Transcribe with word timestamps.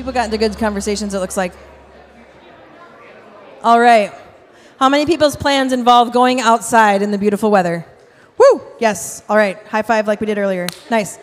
People 0.00 0.14
got 0.14 0.24
into 0.24 0.38
good 0.38 0.56
conversations, 0.56 1.12
it 1.12 1.18
looks 1.18 1.36
like. 1.36 1.52
All 3.62 3.78
right. 3.78 4.10
How 4.78 4.88
many 4.88 5.04
people's 5.04 5.36
plans 5.36 5.74
involve 5.74 6.10
going 6.10 6.40
outside 6.40 7.02
in 7.02 7.10
the 7.10 7.18
beautiful 7.18 7.50
weather? 7.50 7.84
Woo! 8.38 8.62
Yes. 8.78 9.22
All 9.28 9.36
right. 9.36 9.58
High 9.66 9.82
five 9.82 10.06
like 10.06 10.18
we 10.18 10.26
did 10.26 10.38
earlier. 10.38 10.68
Nice. 10.90 11.18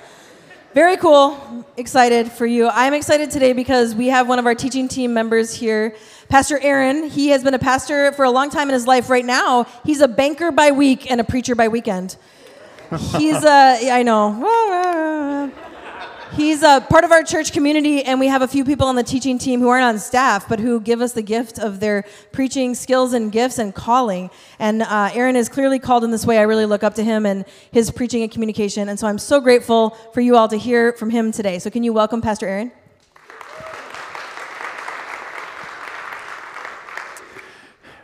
Very 0.76 0.96
cool. 0.96 1.66
Excited 1.76 2.32
for 2.32 2.46
you. 2.46 2.70
I'm 2.72 2.94
excited 2.94 3.32
today 3.32 3.52
because 3.52 3.96
we 3.96 4.10
have 4.10 4.28
one 4.30 4.38
of 4.38 4.46
our 4.46 4.54
teaching 4.54 4.88
team 4.88 5.12
members 5.12 5.56
here, 5.56 5.96
Pastor 6.30 6.60
Aaron. 6.60 7.10
He 7.10 7.30
has 7.30 7.44
been 7.44 7.56
a 7.56 7.60
pastor 7.60 8.12
for 8.12 8.26
a 8.26 8.30
long 8.30 8.52
time 8.52 8.70
in 8.70 8.76
his 8.76 8.86
life. 8.86 9.10
Right 9.10 9.26
now, 9.26 9.66
he's 9.86 10.02
a 10.02 10.08
banker 10.08 10.52
by 10.52 10.70
week 10.70 11.10
and 11.10 11.20
a 11.20 11.24
preacher 11.24 11.56
by 11.56 11.68
weekend. 11.68 12.16
He's 13.18 13.44
a, 13.44 13.90
I 13.90 14.04
know. 14.04 15.52
He's 16.34 16.62
a 16.62 16.86
part 16.90 17.04
of 17.04 17.12
our 17.12 17.24
church 17.24 17.54
community, 17.54 18.04
and 18.04 18.20
we 18.20 18.28
have 18.28 18.42
a 18.42 18.48
few 18.48 18.66
people 18.66 18.88
on 18.88 18.96
the 18.96 19.04
teaching 19.04 19.40
team 19.40 19.60
who 19.60 19.70
aren't 19.70 19.86
on 19.86 19.98
staff, 19.98 20.48
but 20.48 20.60
who 20.60 20.80
give 20.82 21.02
us 21.02 21.14
the 21.14 21.22
gift 21.22 21.58
of 21.58 21.80
their 21.80 22.04
preaching 22.32 22.76
skills 22.76 23.14
and 23.14 23.32
gifts 23.32 23.58
and 23.58 23.74
calling. 23.74 24.30
And 24.60 24.82
uh, 24.82 25.10
Aaron 25.14 25.36
is 25.36 25.50
clearly 25.50 25.80
called 25.80 26.04
in 26.04 26.12
this 26.12 26.26
way. 26.26 26.38
I 26.38 26.44
really 26.44 26.66
look 26.66 26.84
up 26.84 26.96
to 26.96 27.04
him 27.04 27.26
and 27.26 27.46
his 27.72 27.92
preaching 27.92 28.24
and 28.24 28.32
communication. 28.32 28.90
And 28.90 29.00
so 29.00 29.08
I'm 29.08 29.18
so 29.18 29.40
grateful 29.40 29.92
for 30.14 30.22
you 30.22 30.36
all 30.36 30.48
to 30.50 30.58
hear 30.58 30.94
from 30.94 31.10
him 31.10 31.32
today. 31.32 31.60
So, 31.60 31.70
can 31.70 31.84
you 31.84 31.94
welcome 31.94 32.22
Pastor 32.22 32.46
Aaron? 32.46 32.72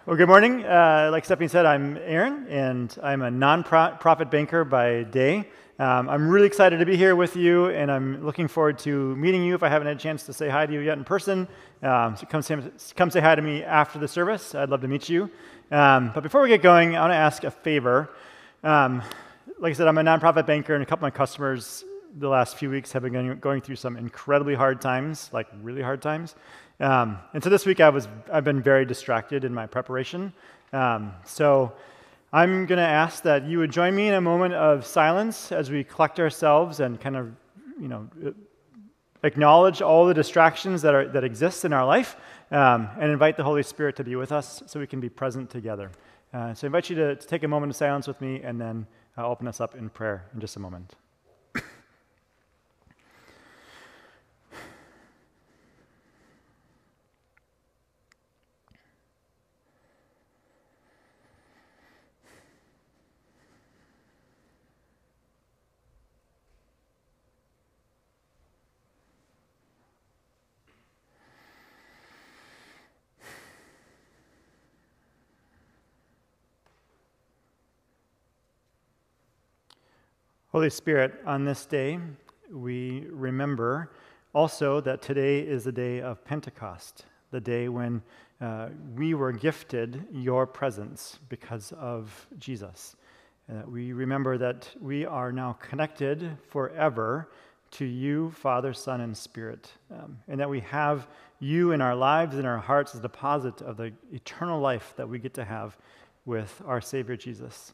Well, 0.06 0.18
good 0.18 0.28
morning. 0.28 0.66
Uh, 0.66 1.10
like 1.12 1.26
Stephanie 1.26 1.48
said, 1.48 1.66
I'm 1.66 1.98
Aaron, 1.98 2.48
and 2.48 2.94
I'm 3.02 3.22
a 3.22 3.30
nonprofit 3.30 4.30
banker 4.30 4.64
by 4.66 5.04
day. 5.04 5.50
Um, 5.80 6.08
I'm 6.08 6.30
really 6.30 6.46
excited 6.46 6.78
to 6.78 6.86
be 6.86 6.96
here 6.96 7.16
with 7.16 7.36
you, 7.36 7.70
and 7.70 7.92
I'm 7.92 8.24
looking 8.24 8.48
forward 8.48 8.78
to 8.80 9.16
meeting 9.16 9.44
you 9.44 9.56
if 9.56 9.64
I 9.64 9.70
haven't 9.70 9.88
had 9.88 9.98
a 9.98 10.00
chance 10.00 10.24
to 10.28 10.34
say 10.34 10.48
hi 10.48 10.68
to 10.68 10.72
you 10.72 10.82
yet 10.82 11.00
in 11.00 11.04
person. 11.04 11.48
Um, 11.82 12.16
so 12.16 12.28
come 12.28 12.44
say, 12.44 12.60
come 12.96 13.10
say 13.10 13.22
hi 13.22 13.34
to 13.34 13.42
me 13.42 13.64
after 13.64 13.98
the 13.98 14.08
service. 14.08 14.54
I'd 14.54 14.70
love 14.70 14.82
to 14.82 14.88
meet 14.88 15.10
you. 15.10 15.32
Um, 15.72 16.12
but 16.14 16.22
before 16.22 16.44
we 16.44 16.50
get 16.50 16.62
going, 16.62 16.96
I 16.96 17.02
want 17.02 17.12
to 17.12 17.16
ask 17.16 17.44
a 17.44 17.50
favor. 17.50 18.12
Um, 18.64 19.02
like 19.58 19.72
I 19.72 19.74
said, 19.74 19.88
I'm 19.88 19.98
a 19.98 20.04
nonprofit 20.04 20.46
banker, 20.46 20.76
and 20.76 20.84
a 20.84 20.86
couple 20.86 21.08
of 21.08 21.12
my 21.12 21.18
customers 21.18 21.84
the 22.20 22.30
last 22.30 22.58
few 22.58 22.70
weeks 22.70 22.92
have 22.92 23.02
been 23.02 23.14
going, 23.14 23.40
going 23.40 23.60
through 23.60 23.78
some 23.78 23.98
incredibly 23.98 24.54
hard 24.54 24.80
times, 24.80 25.32
like 25.34 25.48
really 25.64 25.82
hard 25.82 26.04
times. 26.04 26.36
Um, 26.80 27.18
and 27.34 27.44
so 27.44 27.50
this 27.50 27.66
week 27.66 27.80
I 27.80 27.90
was, 27.90 28.08
I've 28.32 28.44
been 28.44 28.62
very 28.62 28.86
distracted 28.86 29.44
in 29.44 29.52
my 29.52 29.66
preparation. 29.66 30.34
Um, 30.72 31.14
so 31.26 31.74
I'm 32.36 32.66
going 32.66 32.78
to 32.78 32.84
ask 32.84 33.22
that 33.24 33.46
you 33.46 33.60
would 33.60 33.72
join 33.72 33.96
me 33.96 34.08
in 34.08 34.16
a 34.16 34.22
moment 34.22 34.56
of 34.56 34.88
silence 34.88 35.52
as 35.52 35.70
we 35.70 35.84
collect 35.84 36.20
ourselves 36.20 36.80
and 36.80 37.00
kind 37.00 37.16
of, 37.16 37.32
you 37.80 37.88
know, 37.88 38.10
acknowledge 39.24 39.84
all 39.84 40.08
the 40.08 40.16
distractions 40.16 40.82
that, 40.82 40.96
are, 40.96 41.08
that 41.10 41.24
exist 41.24 41.64
in 41.64 41.74
our 41.74 41.86
life 41.86 42.16
um, 42.50 42.90
and 43.00 43.12
invite 43.12 43.38
the 43.38 43.44
Holy 43.44 43.62
Spirit 43.62 43.96
to 43.98 44.04
be 44.04 44.16
with 44.16 44.32
us 44.32 44.64
so 44.66 44.80
we 44.80 44.88
can 44.88 45.00
be 45.00 45.10
present 45.10 45.52
together. 45.52 45.92
Uh, 46.34 46.56
so 46.56 46.66
I 46.66 46.68
invite 46.70 46.90
you 46.90 46.96
to, 46.96 47.16
to, 47.16 47.28
take 47.28 47.44
a 47.44 47.48
moment 47.48 47.70
of 47.70 47.76
silence 47.76 48.08
with 48.08 48.20
me 48.20 48.42
and 48.42 48.60
then 48.60 48.88
I'll 49.16 49.30
open 49.30 49.48
us 49.48 49.62
up 49.62 49.76
in 49.76 49.92
prayer 49.92 50.26
in 50.34 50.40
just 50.40 50.56
a 50.56 50.60
moment. 50.60 50.96
Holy 80.54 80.70
Spirit, 80.70 81.16
on 81.26 81.44
this 81.44 81.66
day, 81.66 81.98
we 82.52 83.08
remember 83.10 83.90
also 84.36 84.80
that 84.82 85.02
today 85.02 85.40
is 85.40 85.64
the 85.64 85.72
day 85.72 86.00
of 86.00 86.24
Pentecost, 86.24 87.06
the 87.32 87.42
day 87.42 87.70
when 87.70 88.04
uh, 88.40 88.70
we 88.96 89.16
were 89.16 89.32
gifted 89.32 90.06
your 90.12 90.46
presence 90.46 91.18
because 91.28 91.74
of 91.80 92.28
Jesus. 92.38 92.96
Uh, 93.52 93.64
we 93.68 93.94
remember 93.94 94.38
that 94.38 94.70
we 94.80 95.08
are 95.08 95.32
now 95.32 95.54
connected 95.54 96.38
forever 96.50 97.32
to 97.72 97.86
you, 97.86 98.30
Father, 98.30 98.76
Son, 98.76 99.02
and 99.02 99.18
Spirit, 99.18 99.72
um, 99.90 100.20
and 100.28 100.40
that 100.40 100.52
we 100.52 100.60
have 100.60 101.08
you 101.40 101.72
in 101.72 101.82
our 101.82 101.96
lives, 101.96 102.38
in 102.38 102.46
our 102.46 102.60
hearts, 102.60 102.94
as 102.94 103.00
a 103.00 103.02
deposit 103.02 103.64
of 103.64 103.78
the 103.78 103.92
eternal 104.12 104.60
life 104.60 104.94
that 104.98 105.10
we 105.10 105.18
get 105.18 105.34
to 105.34 105.46
have 105.46 105.76
with 106.26 106.62
our 106.68 106.80
Savior 106.80 107.18
Jesus. 107.18 107.74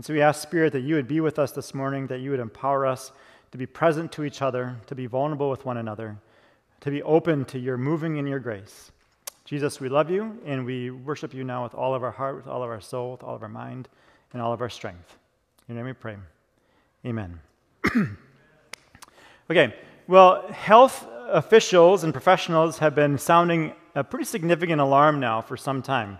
And 0.00 0.04
so 0.06 0.14
we 0.14 0.22
ask, 0.22 0.40
Spirit, 0.40 0.72
that 0.72 0.80
you 0.80 0.94
would 0.94 1.06
be 1.08 1.20
with 1.20 1.38
us 1.38 1.52
this 1.52 1.74
morning, 1.74 2.06
that 2.06 2.20
you 2.20 2.30
would 2.30 2.40
empower 2.40 2.86
us 2.86 3.12
to 3.52 3.58
be 3.58 3.66
present 3.66 4.10
to 4.12 4.24
each 4.24 4.40
other, 4.40 4.78
to 4.86 4.94
be 4.94 5.04
vulnerable 5.04 5.50
with 5.50 5.66
one 5.66 5.76
another, 5.76 6.16
to 6.80 6.90
be 6.90 7.02
open 7.02 7.44
to 7.44 7.58
your 7.58 7.76
moving 7.76 8.16
in 8.16 8.26
your 8.26 8.38
grace. 8.38 8.92
Jesus, 9.44 9.78
we 9.78 9.90
love 9.90 10.10
you, 10.10 10.40
and 10.46 10.64
we 10.64 10.88
worship 10.88 11.34
you 11.34 11.44
now 11.44 11.64
with 11.64 11.74
all 11.74 11.94
of 11.94 12.02
our 12.02 12.12
heart, 12.12 12.36
with 12.36 12.46
all 12.46 12.62
of 12.62 12.70
our 12.70 12.80
soul, 12.80 13.12
with 13.12 13.22
all 13.22 13.34
of 13.34 13.42
our 13.42 13.48
mind, 13.50 13.90
and 14.32 14.40
all 14.40 14.54
of 14.54 14.62
our 14.62 14.70
strength. 14.70 15.18
In 15.68 15.74
your 15.74 15.84
name 15.84 15.90
we 15.90 15.92
pray. 15.92 16.16
Amen. 17.04 17.38
okay, 19.50 19.74
well, 20.06 20.50
health 20.50 21.06
officials 21.28 22.04
and 22.04 22.14
professionals 22.14 22.78
have 22.78 22.94
been 22.94 23.18
sounding 23.18 23.74
a 23.94 24.02
pretty 24.02 24.24
significant 24.24 24.80
alarm 24.80 25.20
now 25.20 25.42
for 25.42 25.58
some 25.58 25.82
time. 25.82 26.18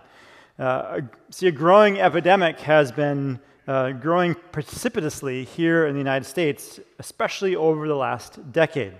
Uh, 0.59 1.01
see, 1.31 1.47
a 1.47 1.51
growing 1.51 1.99
epidemic 1.99 2.59
has 2.59 2.91
been 2.91 3.39
uh, 3.67 3.91
growing 3.91 4.35
precipitously 4.51 5.43
here 5.43 5.85
in 5.85 5.93
the 5.93 5.99
United 5.99 6.25
States, 6.25 6.79
especially 6.99 7.55
over 7.55 7.87
the 7.87 7.95
last 7.95 8.51
decade. 8.51 8.93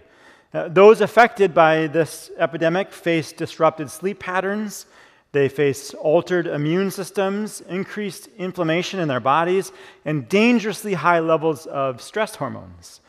Uh, 0.53 0.67
those 0.67 1.01
affected 1.01 1.53
by 1.53 1.87
this 1.87 2.29
epidemic 2.37 2.91
face 2.91 3.31
disrupted 3.31 3.89
sleep 3.89 4.19
patterns. 4.19 4.85
They 5.31 5.47
face 5.47 5.93
altered 5.93 6.45
immune 6.45 6.91
systems, 6.91 7.61
increased 7.61 8.27
inflammation 8.37 8.99
in 8.99 9.07
their 9.07 9.21
bodies, 9.21 9.71
and 10.03 10.27
dangerously 10.27 10.93
high 10.93 11.19
levels 11.19 11.65
of 11.67 12.01
stress 12.01 12.35
hormones. 12.35 12.99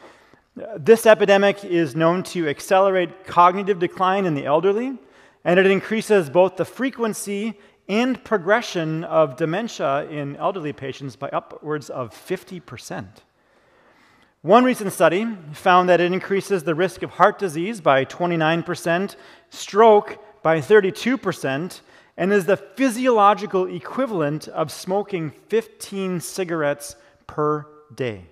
This 0.76 1.06
epidemic 1.06 1.64
is 1.64 1.96
known 1.96 2.22
to 2.24 2.48
accelerate 2.48 3.26
cognitive 3.26 3.78
decline 3.78 4.24
in 4.24 4.34
the 4.34 4.44
elderly, 4.44 4.98
and 5.44 5.58
it 5.58 5.66
increases 5.66 6.30
both 6.30 6.56
the 6.56 6.64
frequency 6.64 7.58
and 7.88 8.22
progression 8.24 9.04
of 9.04 9.36
dementia 9.36 10.08
in 10.08 10.36
elderly 10.36 10.72
patients 10.72 11.16
by 11.16 11.28
upwards 11.28 11.90
of 11.90 12.10
50%. 12.12 13.06
One 14.42 14.64
recent 14.64 14.92
study 14.92 15.26
found 15.52 15.88
that 15.88 16.00
it 16.00 16.12
increases 16.12 16.64
the 16.64 16.74
risk 16.74 17.02
of 17.02 17.10
heart 17.10 17.38
disease 17.38 17.80
by 17.80 18.04
29%, 18.04 19.14
stroke 19.50 20.18
by 20.42 20.60
32%, 20.60 21.80
and 22.16 22.32
is 22.32 22.46
the 22.46 22.56
physiological 22.56 23.66
equivalent 23.66 24.48
of 24.48 24.72
smoking 24.72 25.30
15 25.48 26.20
cigarettes 26.20 26.96
per 27.26 27.66
day. 27.94 28.26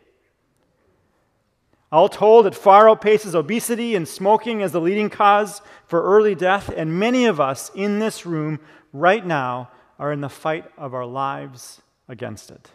All 1.92 2.08
told, 2.08 2.46
it 2.46 2.54
far 2.54 2.84
outpaces 2.84 3.34
obesity 3.34 3.96
and 3.96 4.06
smoking 4.06 4.62
as 4.62 4.70
the 4.70 4.80
leading 4.80 5.10
cause 5.10 5.60
for 5.86 6.02
early 6.02 6.36
death, 6.36 6.72
and 6.76 6.98
many 6.98 7.26
of 7.26 7.40
us 7.40 7.70
in 7.74 7.98
this 7.98 8.24
room 8.24 8.60
right 8.92 9.24
now 9.24 9.70
are 9.98 10.12
in 10.12 10.20
the 10.20 10.28
fight 10.28 10.64
of 10.78 10.94
our 10.94 11.06
lives 11.06 11.82
against 12.08 12.50
it. 12.50 12.70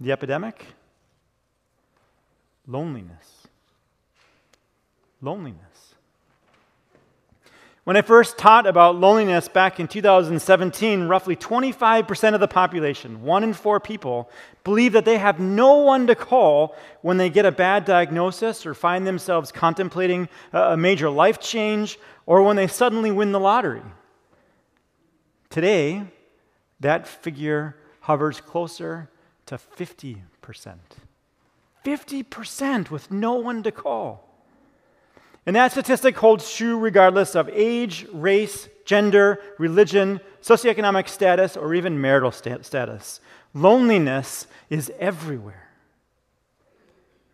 The 0.00 0.12
epidemic? 0.12 0.66
Loneliness. 2.66 3.46
Loneliness. 5.20 5.72
When 7.84 7.96
I 7.96 8.02
first 8.02 8.38
taught 8.38 8.68
about 8.68 8.94
loneliness 8.94 9.48
back 9.48 9.80
in 9.80 9.88
2017, 9.88 11.08
roughly 11.08 11.34
25% 11.34 12.34
of 12.34 12.38
the 12.38 12.46
population, 12.46 13.22
one 13.22 13.42
in 13.42 13.52
four 13.52 13.80
people, 13.80 14.30
believe 14.62 14.92
that 14.92 15.04
they 15.04 15.18
have 15.18 15.40
no 15.40 15.78
one 15.78 16.06
to 16.06 16.14
call 16.14 16.76
when 17.00 17.16
they 17.16 17.28
get 17.28 17.44
a 17.44 17.50
bad 17.50 17.84
diagnosis 17.84 18.64
or 18.64 18.74
find 18.74 19.04
themselves 19.04 19.50
contemplating 19.50 20.28
a 20.52 20.76
major 20.76 21.10
life 21.10 21.40
change 21.40 21.98
or 22.24 22.42
when 22.42 22.54
they 22.54 22.68
suddenly 22.68 23.10
win 23.10 23.32
the 23.32 23.40
lottery. 23.40 23.82
Today, 25.52 26.04
that 26.80 27.06
figure 27.06 27.76
hovers 28.00 28.40
closer 28.40 29.10
to 29.44 29.58
50%. 29.58 30.16
50% 31.84 32.90
with 32.90 33.10
no 33.10 33.34
one 33.34 33.62
to 33.62 33.70
call. 33.70 34.26
And 35.44 35.54
that 35.54 35.72
statistic 35.72 36.16
holds 36.16 36.50
true 36.50 36.78
regardless 36.78 37.34
of 37.34 37.50
age, 37.52 38.06
race, 38.14 38.70
gender, 38.86 39.40
religion, 39.58 40.22
socioeconomic 40.40 41.06
status, 41.06 41.54
or 41.54 41.74
even 41.74 42.00
marital 42.00 42.32
status. 42.32 43.20
Loneliness 43.52 44.46
is 44.70 44.90
everywhere. 44.98 45.68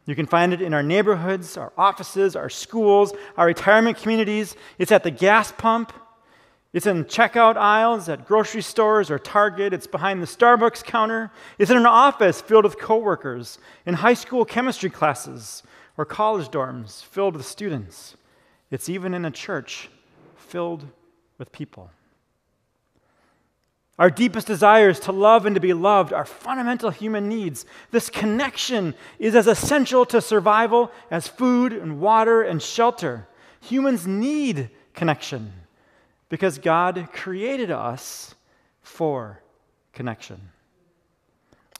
You 0.06 0.16
can 0.16 0.26
find 0.26 0.52
it 0.52 0.60
in 0.60 0.74
our 0.74 0.82
neighborhoods, 0.82 1.56
our 1.56 1.72
offices, 1.78 2.34
our 2.34 2.50
schools, 2.50 3.12
our 3.36 3.46
retirement 3.46 3.96
communities. 3.96 4.56
It's 4.76 4.90
at 4.90 5.04
the 5.04 5.12
gas 5.12 5.52
pump. 5.52 5.92
It's 6.78 6.86
in 6.86 7.06
checkout 7.06 7.56
aisles 7.56 8.08
at 8.08 8.24
grocery 8.24 8.62
stores 8.62 9.10
or 9.10 9.18
Target. 9.18 9.72
It's 9.72 9.88
behind 9.88 10.22
the 10.22 10.28
Starbucks 10.28 10.84
counter. 10.84 11.32
It's 11.58 11.72
in 11.72 11.76
an 11.76 11.86
office 11.86 12.40
filled 12.40 12.62
with 12.62 12.78
coworkers, 12.78 13.58
in 13.84 13.94
high 13.94 14.14
school 14.14 14.44
chemistry 14.44 14.88
classes 14.88 15.64
or 15.96 16.04
college 16.04 16.50
dorms 16.50 17.02
filled 17.02 17.34
with 17.34 17.44
students. 17.44 18.16
It's 18.70 18.88
even 18.88 19.12
in 19.12 19.24
a 19.24 19.30
church 19.32 19.90
filled 20.36 20.86
with 21.36 21.50
people. 21.50 21.90
Our 23.98 24.08
deepest 24.08 24.46
desires 24.46 25.00
to 25.00 25.10
love 25.10 25.46
and 25.46 25.56
to 25.56 25.60
be 25.60 25.72
loved 25.72 26.12
are 26.12 26.24
fundamental 26.24 26.90
human 26.90 27.28
needs. 27.28 27.66
This 27.90 28.08
connection 28.08 28.94
is 29.18 29.34
as 29.34 29.48
essential 29.48 30.06
to 30.06 30.20
survival 30.20 30.92
as 31.10 31.26
food 31.26 31.72
and 31.72 32.00
water 32.00 32.42
and 32.42 32.62
shelter. 32.62 33.26
Humans 33.62 34.06
need 34.06 34.70
connection 34.94 35.52
because 36.28 36.58
God 36.58 37.08
created 37.12 37.70
us 37.70 38.34
for 38.82 39.42
connection. 39.92 40.40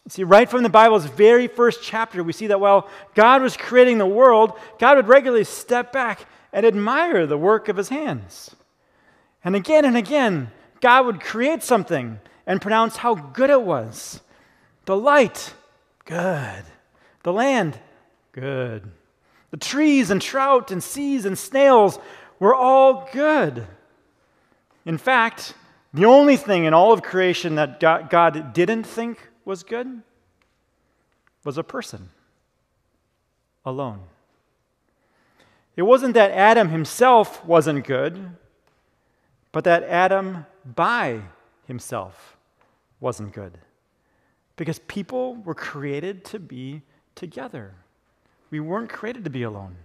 See, 0.08 0.24
right 0.24 0.48
from 0.48 0.62
the 0.62 0.70
Bible's 0.70 1.04
very 1.04 1.48
first 1.48 1.82
chapter, 1.82 2.24
we 2.24 2.32
see 2.32 2.46
that 2.46 2.60
while 2.60 2.88
God 3.14 3.42
was 3.42 3.56
creating 3.56 3.98
the 3.98 4.06
world, 4.06 4.52
God 4.78 4.96
would 4.96 5.08
regularly 5.08 5.44
step 5.44 5.92
back 5.92 6.26
and 6.52 6.64
admire 6.64 7.26
the 7.26 7.36
work 7.36 7.68
of 7.68 7.76
his 7.76 7.90
hands. 7.90 8.56
And 9.44 9.54
again 9.54 9.84
and 9.84 9.96
again, 9.96 10.50
God 10.80 11.04
would 11.04 11.20
create 11.20 11.62
something 11.62 12.20
and 12.46 12.62
pronounce 12.62 12.96
how 12.96 13.14
good 13.14 13.50
it 13.50 13.62
was. 13.62 14.20
The 14.86 14.96
light, 14.96 15.52
good. 16.06 16.64
The 17.22 17.32
land, 17.32 17.78
good. 18.32 18.90
The 19.50 19.58
trees 19.58 20.10
and 20.10 20.22
trout 20.22 20.70
and 20.70 20.82
seas 20.82 21.26
and 21.26 21.36
snails 21.36 21.98
were 22.38 22.54
all 22.54 23.08
good. 23.12 23.66
In 24.88 24.96
fact, 24.96 25.52
the 25.93 26.06
only 26.06 26.38
thing 26.38 26.64
in 26.64 26.73
all 26.73 26.94
of 26.94 27.02
creation 27.02 27.56
that 27.56 27.79
God 27.79 28.55
didn't 28.55 28.85
think 28.85 29.29
was 29.44 29.62
good 29.62 30.00
was 31.44 31.58
a 31.58 31.62
person 31.62 32.08
alone. 33.67 34.00
It 35.76 35.82
wasn't 35.82 36.14
that 36.14 36.31
Adam 36.31 36.70
himself 36.70 37.44
wasn't 37.44 37.87
good, 37.87 38.31
but 39.52 39.64
that 39.64 39.82
Adam 39.82 40.46
by 40.64 41.20
himself 41.67 42.38
wasn't 42.99 43.34
good. 43.34 43.58
Because 44.56 44.79
people 44.79 45.34
were 45.37 45.55
created 45.55 46.25
to 46.25 46.38
be 46.38 46.81
together. 47.14 47.75
We 48.50 48.61
weren't 48.61 48.88
created 48.88 49.25
to 49.25 49.31
be 49.31 49.43
alone. 49.43 49.76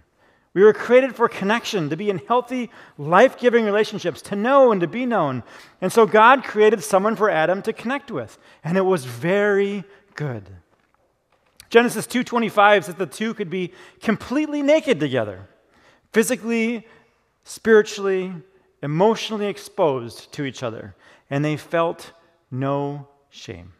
We 0.54 0.62
were 0.62 0.72
created 0.72 1.16
for 1.16 1.28
connection, 1.28 1.90
to 1.90 1.96
be 1.96 2.08
in 2.08 2.18
healthy, 2.18 2.70
life 2.96 3.36
giving 3.36 3.64
relationships, 3.64 4.22
to 4.22 4.36
know 4.36 4.70
and 4.70 4.80
to 4.80 4.86
be 4.86 5.04
known. 5.04 5.42
And 5.80 5.92
so 5.92 6.06
God 6.06 6.44
created 6.44 6.82
someone 6.82 7.16
for 7.16 7.28
Adam 7.28 7.60
to 7.62 7.72
connect 7.72 8.10
with, 8.12 8.38
and 8.62 8.78
it 8.78 8.82
was 8.82 9.04
very 9.04 9.82
good. 10.14 10.48
Genesis 11.70 12.06
2:25 12.06 12.84
says 12.84 12.94
the 12.94 13.06
two 13.06 13.34
could 13.34 13.50
be 13.50 13.72
completely 14.00 14.62
naked 14.62 15.00
together, 15.00 15.48
physically, 16.12 16.86
spiritually, 17.42 18.32
emotionally 18.80 19.46
exposed 19.46 20.30
to 20.32 20.44
each 20.44 20.62
other, 20.62 20.94
and 21.28 21.44
they 21.44 21.56
felt 21.56 22.12
no 22.48 23.08
shame. 23.28 23.72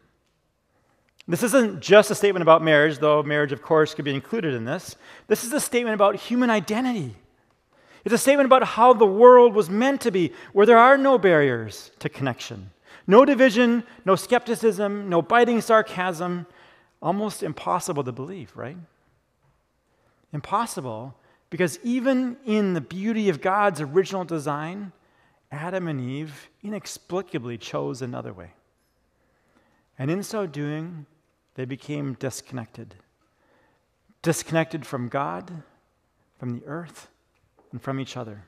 This 1.27 1.43
isn't 1.43 1.81
just 1.81 2.11
a 2.11 2.15
statement 2.15 2.43
about 2.43 2.63
marriage, 2.63 2.99
though 2.99 3.23
marriage, 3.23 3.53
of 3.53 3.63
course, 3.63 3.95
could 3.95 4.05
be 4.05 4.15
included 4.15 4.53
in 4.53 4.65
this. 4.65 4.97
This 5.27 5.45
is 5.45 5.53
a 5.53 5.61
statement 5.61 5.95
about 5.95 6.17
human 6.17 6.51
identity. 6.51 7.17
It's 8.05 8.15
a 8.15 8.19
statement 8.19 8.47
about 8.47 8.65
how 8.65 8.93
the 8.93 9.07
world 9.07 9.55
was 9.55 9.71
meant 9.71 10.03
to 10.03 10.11
be, 10.11 10.33
where 10.53 10.67
there 10.67 10.79
are 10.79 10.99
no 10.99 11.17
barriers 11.17 11.91
to 12.01 12.11
connection, 12.11 12.71
no 13.07 13.25
division, 13.25 13.85
no 14.05 14.17
skepticism, 14.17 15.09
no 15.09 15.23
biting 15.23 15.63
sarcasm. 15.63 16.47
Almost 17.01 17.43
impossible 17.43 18.05
to 18.05 18.13
believe, 18.13 18.53
right? 18.55 18.77
Impossible 20.33 21.15
because 21.51 21.79
even 21.83 22.37
in 22.45 22.75
the 22.75 22.81
beauty 22.81 23.29
of 23.29 23.41
God's 23.41 23.81
original 23.81 24.25
design, 24.25 24.93
Adam 25.53 25.87
and 25.87 26.01
Eve 26.01 26.49
inexplicably 26.63 27.57
chose 27.57 28.03
another 28.03 28.33
way. 28.33 28.51
And 29.99 30.11
in 30.11 30.23
so 30.23 30.47
doing, 30.47 31.07
they 31.55 31.65
became 31.65 32.15
disconnected. 32.15 32.95
Disconnected 34.23 34.87
from 34.87 35.09
God, 35.09 35.63
from 36.39 36.59
the 36.59 36.67
earth, 36.67 37.09
and 37.73 37.81
from 37.81 38.01
each 38.01 38.17
other. 38.17 38.45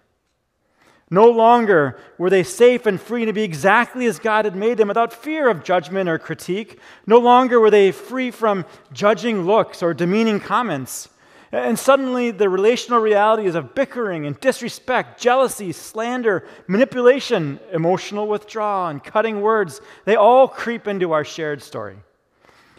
No 1.08 1.30
longer 1.30 1.98
were 2.18 2.30
they 2.30 2.42
safe 2.42 2.84
and 2.84 3.00
free 3.00 3.24
to 3.26 3.32
be 3.32 3.44
exactly 3.44 4.06
as 4.06 4.18
God 4.18 4.44
had 4.44 4.56
made 4.56 4.76
them 4.76 4.88
without 4.88 5.12
fear 5.12 5.48
of 5.48 5.62
judgment 5.62 6.08
or 6.08 6.18
critique. 6.18 6.80
No 7.06 7.18
longer 7.18 7.60
were 7.60 7.70
they 7.70 7.92
free 7.92 8.32
from 8.32 8.64
judging 8.92 9.42
looks 9.46 9.84
or 9.84 9.94
demeaning 9.94 10.40
comments. 10.40 11.08
And 11.52 11.78
suddenly, 11.78 12.32
the 12.32 12.48
relational 12.48 12.98
realities 12.98 13.54
of 13.54 13.72
bickering 13.72 14.26
and 14.26 14.38
disrespect, 14.40 15.20
jealousy, 15.20 15.70
slander, 15.70 16.44
manipulation, 16.66 17.60
emotional 17.72 18.26
withdrawal, 18.26 18.88
and 18.88 19.02
cutting 19.02 19.40
words, 19.40 19.80
they 20.06 20.16
all 20.16 20.48
creep 20.48 20.88
into 20.88 21.12
our 21.12 21.24
shared 21.24 21.62
story. 21.62 21.98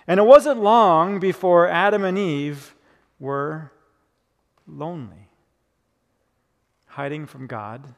And 0.08 0.20
it 0.20 0.24
wasn't 0.24 0.62
long 0.62 1.20
before 1.20 1.68
Adam 1.68 2.04
and 2.04 2.18
Eve 2.18 2.74
were 3.20 3.72
lonely, 4.66 5.28
hiding 6.86 7.26
from 7.26 7.48
God 7.48 7.94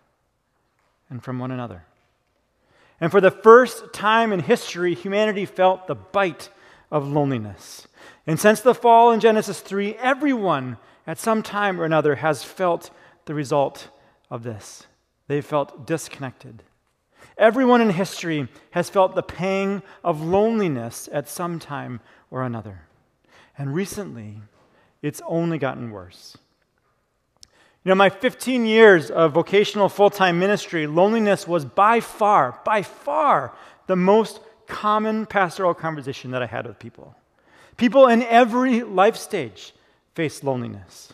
and 1.09 1.23
from 1.23 1.39
one 1.39 1.51
another. 1.51 1.85
And 2.99 3.11
for 3.11 3.21
the 3.21 3.31
first 3.31 3.93
time 3.93 4.33
in 4.33 4.41
history, 4.41 4.93
humanity 4.93 5.45
felt 5.45 5.87
the 5.87 5.95
bite 5.95 6.49
of 6.91 7.07
loneliness. 7.07 7.87
And 8.25 8.39
since 8.39 8.61
the 8.61 8.75
fall 8.75 9.11
in 9.11 9.19
Genesis 9.19 9.61
3, 9.61 9.95
everyone 9.95 10.77
at 11.07 11.19
some 11.19 11.41
time 11.41 11.79
or 11.79 11.85
another 11.85 12.15
has 12.15 12.43
felt 12.43 12.89
the 13.25 13.33
result 13.33 13.89
of 14.29 14.43
this. 14.43 14.87
They've 15.27 15.45
felt 15.45 15.85
disconnected. 15.87 16.63
Everyone 17.39 17.79
in 17.79 17.91
history 17.91 18.49
has 18.71 18.89
felt 18.89 19.15
the 19.15 19.23
pang 19.23 19.81
of 20.03 20.21
loneliness 20.21 21.07
at 21.11 21.29
some 21.29 21.57
time 21.57 22.01
or 22.29 22.43
another. 22.43 22.81
And 23.57 23.73
recently, 23.73 24.41
it's 25.01 25.21
only 25.25 25.57
gotten 25.57 25.91
worse. 25.91 26.37
You 27.85 27.89
know, 27.89 27.95
my 27.95 28.09
15 28.09 28.65
years 28.65 29.09
of 29.09 29.31
vocational 29.31 29.87
full 29.87 30.09
time 30.09 30.37
ministry, 30.37 30.85
loneliness 30.85 31.47
was 31.47 31.63
by 31.63 32.01
far, 32.01 32.59
by 32.65 32.81
far, 32.81 33.53
the 33.87 33.95
most 33.95 34.41
common 34.67 35.25
pastoral 35.25 35.73
conversation 35.73 36.31
that 36.31 36.43
I 36.43 36.45
had 36.45 36.67
with 36.67 36.77
people. 36.77 37.15
People 37.77 38.07
in 38.07 38.21
every 38.23 38.83
life 38.83 39.15
stage 39.15 39.73
face 40.13 40.43
loneliness. 40.43 41.13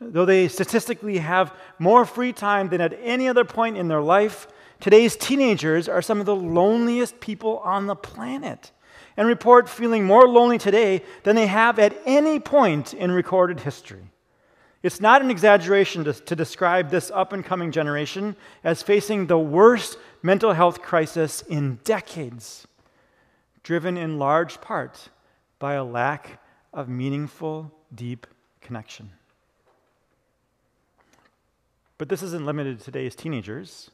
Though 0.00 0.24
they 0.24 0.48
statistically 0.48 1.18
have 1.18 1.54
more 1.78 2.06
free 2.06 2.32
time 2.32 2.70
than 2.70 2.80
at 2.80 2.98
any 3.02 3.28
other 3.28 3.44
point 3.44 3.76
in 3.76 3.88
their 3.88 4.00
life, 4.00 4.46
today's 4.80 5.16
teenagers 5.16 5.88
are 5.88 6.02
some 6.02 6.20
of 6.20 6.26
the 6.26 6.36
loneliest 6.36 7.20
people 7.20 7.58
on 7.58 7.86
the 7.86 7.96
planet 7.96 8.72
and 9.16 9.26
report 9.28 9.68
feeling 9.68 10.04
more 10.04 10.26
lonely 10.26 10.58
today 10.58 11.02
than 11.22 11.36
they 11.36 11.46
have 11.46 11.78
at 11.78 11.96
any 12.06 12.38
point 12.38 12.94
in 12.94 13.10
recorded 13.10 13.60
history. 13.60 14.02
It's 14.82 15.00
not 15.00 15.20
an 15.20 15.30
exaggeration 15.30 16.04
to, 16.04 16.12
to 16.14 16.34
describe 16.34 16.90
this 16.90 17.10
up 17.10 17.32
and 17.32 17.44
coming 17.44 17.70
generation 17.70 18.34
as 18.64 18.82
facing 18.82 19.26
the 19.26 19.38
worst 19.38 19.98
mental 20.22 20.54
health 20.54 20.80
crisis 20.80 21.42
in 21.42 21.78
decades, 21.84 22.66
driven 23.62 23.98
in 23.98 24.18
large 24.18 24.60
part 24.60 25.10
by 25.58 25.74
a 25.74 25.84
lack 25.84 26.40
of 26.72 26.88
meaningful, 26.88 27.70
deep 27.94 28.26
connection. 28.62 29.10
But 31.98 32.08
this 32.08 32.22
isn't 32.22 32.46
limited 32.46 32.78
to 32.78 32.84
today's 32.86 33.14
teenagers. 33.14 33.90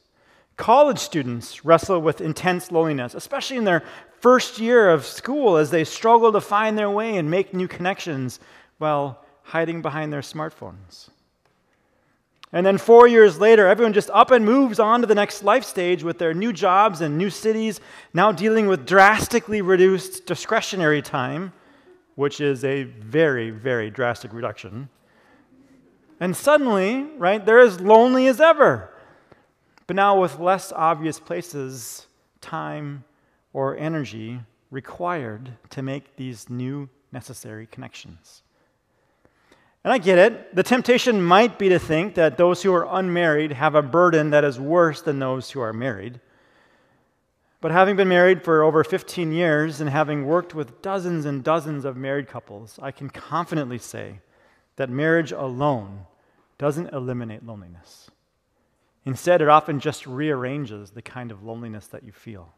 College 0.57 0.99
students 0.99 1.63
wrestle 1.63 2.01
with 2.01 2.19
intense 2.19 2.71
loneliness, 2.71 3.13
especially 3.13 3.57
in 3.57 3.63
their 3.63 3.83
first 4.19 4.59
year 4.59 4.89
of 4.89 5.05
school 5.05 5.57
as 5.57 5.69
they 5.69 5.83
struggle 5.83 6.31
to 6.31 6.41
find 6.41 6.77
their 6.77 6.89
way 6.89 7.15
and 7.17 7.29
make 7.29 7.53
new 7.53 7.67
connections 7.67 8.39
while 8.79 9.23
hiding 9.43 9.81
behind 9.81 10.11
their 10.11 10.21
smartphones. 10.21 11.09
And 12.51 12.65
then 12.65 12.77
four 12.77 13.07
years 13.07 13.39
later, 13.39 13.67
everyone 13.67 13.93
just 13.93 14.09
up 14.11 14.31
and 14.31 14.45
moves 14.45 14.79
on 14.79 15.01
to 15.01 15.07
the 15.07 15.13
next 15.13 15.43
life 15.43 15.63
stage 15.63 16.03
with 16.03 16.17
their 16.17 16.33
new 16.33 16.51
jobs 16.51 17.01
and 17.01 17.17
new 17.17 17.29
cities, 17.29 17.79
now 18.13 18.31
dealing 18.31 18.67
with 18.67 18.85
drastically 18.85 19.61
reduced 19.61 20.25
discretionary 20.25 21.01
time, 21.01 21.53
which 22.15 22.41
is 22.41 22.63
a 22.63 22.83
very, 22.83 23.51
very 23.51 23.91
drastic 23.91 24.33
reduction. 24.33 24.89
And 26.19 26.35
suddenly, 26.35 27.03
right, 27.17 27.45
they're 27.45 27.59
as 27.59 27.79
lonely 27.79 28.27
as 28.27 28.41
ever, 28.41 28.91
but 29.87 29.95
now 29.95 30.19
with 30.19 30.39
less 30.39 30.71
obvious 30.73 31.19
places, 31.19 32.07
time, 32.41 33.03
or 33.53 33.75
energy 33.77 34.41
required 34.69 35.53
to 35.69 35.81
make 35.81 36.17
these 36.17 36.49
new 36.49 36.89
necessary 37.11 37.65
connections. 37.65 38.43
And 39.83 39.93
I 39.93 39.97
get 39.97 40.17
it. 40.17 40.53
The 40.53 40.63
temptation 40.63 41.23
might 41.23 41.57
be 41.57 41.69
to 41.69 41.79
think 41.79 42.15
that 42.15 42.37
those 42.37 42.61
who 42.61 42.73
are 42.73 42.87
unmarried 42.89 43.53
have 43.53 43.73
a 43.73 43.81
burden 43.81 44.31
that 44.31 44.43
is 44.43 44.59
worse 44.59 45.01
than 45.01 45.19
those 45.19 45.51
who 45.51 45.61
are 45.61 45.71
married. 45.71 46.19
But 47.61 47.71
having 47.71 47.95
been 47.95 48.09
married 48.09 48.43
for 48.43 48.63
over 48.63 48.83
15 48.83 49.31
years 49.31 49.79
and 49.79 49.89
having 49.89 50.25
worked 50.25 50.53
with 50.53 50.81
dozens 50.81 51.25
and 51.25 51.43
dozens 51.43 51.85
of 51.85 51.95
married 51.95 52.27
couples, 52.27 52.77
I 52.81 52.91
can 52.91 53.09
confidently 53.09 53.77
say 53.77 54.19
that 54.75 54.89
marriage 54.89 55.31
alone 55.31 56.05
doesn't 56.57 56.93
eliminate 56.93 57.45
loneliness. 57.45 58.11
Instead, 59.07 59.41
it 59.41 59.47
often 59.47 59.79
just 59.79 60.05
rearranges 60.05 60.89
the 60.89 61.01
kind 61.01 61.31
of 61.31 61.41
loneliness 61.41 61.87
that 61.87 62.03
you 62.03 62.11
feel. 62.11 62.49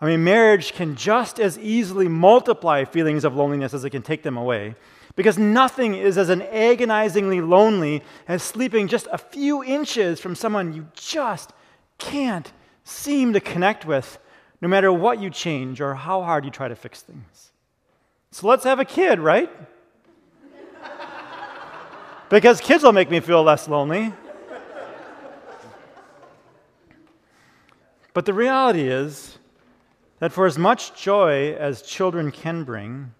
I 0.00 0.06
mean, 0.06 0.22
marriage 0.22 0.74
can 0.74 0.94
just 0.94 1.40
as 1.40 1.58
easily 1.58 2.06
multiply 2.06 2.84
feelings 2.84 3.24
of 3.24 3.34
loneliness 3.34 3.74
as 3.74 3.84
it 3.84 3.90
can 3.90 4.02
take 4.02 4.22
them 4.22 4.36
away. 4.36 4.76
Because 5.16 5.36
nothing 5.36 5.96
is 5.96 6.16
as 6.16 6.28
an 6.28 6.42
agonizingly 6.42 7.40
lonely 7.40 8.04
as 8.28 8.44
sleeping 8.44 8.86
just 8.86 9.08
a 9.10 9.18
few 9.18 9.64
inches 9.64 10.20
from 10.20 10.36
someone 10.36 10.72
you 10.72 10.86
just 10.94 11.52
can't 11.98 12.52
seem 12.84 13.32
to 13.32 13.40
connect 13.40 13.84
with, 13.84 14.20
no 14.60 14.68
matter 14.68 14.92
what 14.92 15.20
you 15.20 15.30
change 15.30 15.80
or 15.80 15.96
how 15.96 16.22
hard 16.22 16.44
you 16.44 16.52
try 16.52 16.68
to 16.68 16.76
fix 16.76 17.02
things. 17.02 17.50
So 18.30 18.46
let's 18.46 18.62
have 18.62 18.78
a 18.78 18.84
kid, 18.84 19.18
right? 19.18 19.50
because 22.28 22.60
kids 22.60 22.84
will 22.84 22.92
make 22.92 23.10
me 23.10 23.18
feel 23.18 23.42
less 23.42 23.66
lonely. 23.66 24.12
But 28.12 28.26
the 28.26 28.34
reality 28.34 28.88
is 28.88 29.38
that 30.18 30.32
for 30.32 30.46
as 30.46 30.58
much 30.58 31.00
joy 31.00 31.54
as 31.54 31.82
children 31.82 32.32
can 32.32 32.64
bring, 32.64 33.14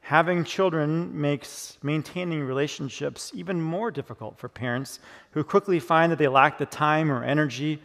having 0.00 0.44
children 0.44 1.20
makes 1.20 1.76
maintaining 1.82 2.42
relationships 2.42 3.30
even 3.34 3.60
more 3.60 3.90
difficult 3.90 4.38
for 4.38 4.48
parents 4.48 5.00
who 5.32 5.44
quickly 5.44 5.78
find 5.78 6.10
that 6.10 6.18
they 6.18 6.28
lack 6.28 6.58
the 6.58 6.66
time 6.66 7.12
or 7.12 7.22
energy 7.22 7.80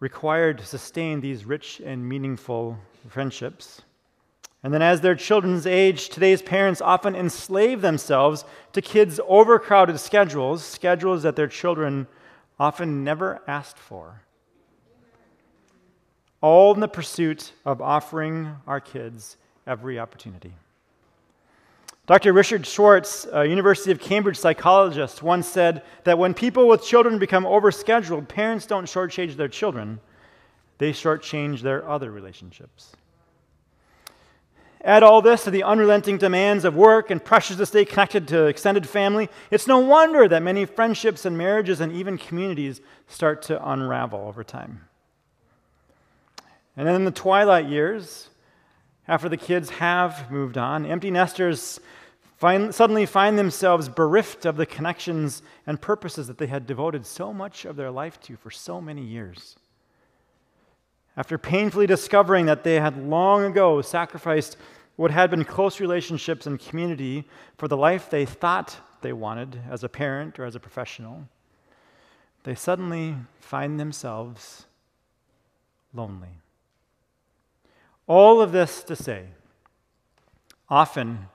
required 0.00 0.58
to 0.58 0.66
sustain 0.66 1.20
these 1.20 1.44
rich 1.44 1.80
and 1.84 2.06
meaningful 2.06 2.76
friendships. 3.08 3.82
And 4.62 4.74
then, 4.74 4.82
as 4.82 5.00
their 5.00 5.14
children's 5.14 5.66
age, 5.66 6.08
today's 6.08 6.42
parents 6.42 6.80
often 6.80 7.14
enslave 7.14 7.80
themselves 7.80 8.44
to 8.72 8.82
kids' 8.82 9.20
overcrowded 9.28 10.00
schedules, 10.00 10.64
schedules 10.64 11.22
that 11.22 11.36
their 11.36 11.46
children 11.46 12.08
often 12.58 13.04
never 13.04 13.40
asked 13.46 13.78
for 13.78 14.22
all 16.40 16.74
in 16.74 16.80
the 16.80 16.88
pursuit 16.88 17.52
of 17.64 17.80
offering 17.80 18.56
our 18.66 18.80
kids 18.80 19.36
every 19.66 19.98
opportunity. 19.98 20.54
Dr. 22.06 22.32
Richard 22.32 22.64
Schwartz, 22.64 23.26
a 23.32 23.44
University 23.44 23.90
of 23.90 23.98
Cambridge 23.98 24.36
psychologist, 24.36 25.24
once 25.24 25.48
said 25.48 25.82
that 26.04 26.18
when 26.18 26.34
people 26.34 26.68
with 26.68 26.84
children 26.84 27.18
become 27.18 27.44
overscheduled, 27.44 28.28
parents 28.28 28.64
don't 28.64 28.84
shortchange 28.84 29.36
their 29.36 29.48
children, 29.48 29.98
they 30.78 30.92
shortchange 30.92 31.62
their 31.62 31.88
other 31.88 32.12
relationships. 32.12 32.92
Add 34.84 35.02
all 35.02 35.20
this 35.20 35.42
to 35.42 35.50
the 35.50 35.64
unrelenting 35.64 36.16
demands 36.16 36.64
of 36.64 36.76
work 36.76 37.10
and 37.10 37.24
pressures 37.24 37.56
to 37.56 37.66
stay 37.66 37.84
connected 37.84 38.28
to 38.28 38.46
extended 38.46 38.88
family. 38.88 39.28
It's 39.50 39.66
no 39.66 39.78
wonder 39.78 40.28
that 40.28 40.44
many 40.44 40.64
friendships 40.64 41.24
and 41.24 41.36
marriages 41.36 41.80
and 41.80 41.90
even 41.90 42.18
communities 42.18 42.80
start 43.08 43.42
to 43.42 43.68
unravel 43.68 44.20
over 44.20 44.44
time. 44.44 44.85
And 46.76 46.86
then 46.86 46.94
in 46.94 47.04
the 47.04 47.10
twilight 47.10 47.68
years, 47.68 48.28
after 49.08 49.28
the 49.28 49.36
kids 49.36 49.70
have 49.70 50.30
moved 50.30 50.58
on, 50.58 50.84
empty 50.84 51.10
nesters 51.10 51.80
find, 52.36 52.74
suddenly 52.74 53.06
find 53.06 53.38
themselves 53.38 53.88
bereft 53.88 54.44
of 54.44 54.56
the 54.56 54.66
connections 54.66 55.42
and 55.66 55.80
purposes 55.80 56.26
that 56.26 56.38
they 56.38 56.46
had 56.46 56.66
devoted 56.66 57.06
so 57.06 57.32
much 57.32 57.64
of 57.64 57.76
their 57.76 57.90
life 57.90 58.20
to 58.22 58.36
for 58.36 58.50
so 58.50 58.80
many 58.80 59.02
years. 59.02 59.56
After 61.16 61.38
painfully 61.38 61.86
discovering 61.86 62.44
that 62.46 62.62
they 62.62 62.74
had 62.74 63.08
long 63.08 63.44
ago 63.44 63.80
sacrificed 63.80 64.58
what 64.96 65.10
had 65.10 65.30
been 65.30 65.44
close 65.44 65.80
relationships 65.80 66.46
and 66.46 66.60
community 66.60 67.24
for 67.56 67.68
the 67.68 67.76
life 67.76 68.10
they 68.10 68.26
thought 68.26 68.76
they 69.00 69.12
wanted 69.12 69.60
as 69.70 69.82
a 69.82 69.88
parent 69.88 70.38
or 70.38 70.44
as 70.44 70.54
a 70.54 70.60
professional, 70.60 71.26
they 72.44 72.54
suddenly 72.54 73.16
find 73.40 73.80
themselves 73.80 74.66
lonely. 75.94 76.40
All 78.06 78.40
of 78.40 78.52
this 78.52 78.84
to 78.84 78.94
say, 78.94 79.24
often 80.68 81.26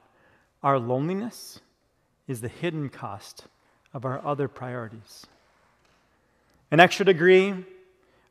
our 0.63 0.79
loneliness 0.79 1.59
is 2.27 2.41
the 2.41 2.47
hidden 2.47 2.89
cost 2.89 3.47
of 3.93 4.05
our 4.05 4.25
other 4.25 4.47
priorities. 4.47 5.25
An 6.69 6.79
extra 6.79 7.05
degree, 7.05 7.53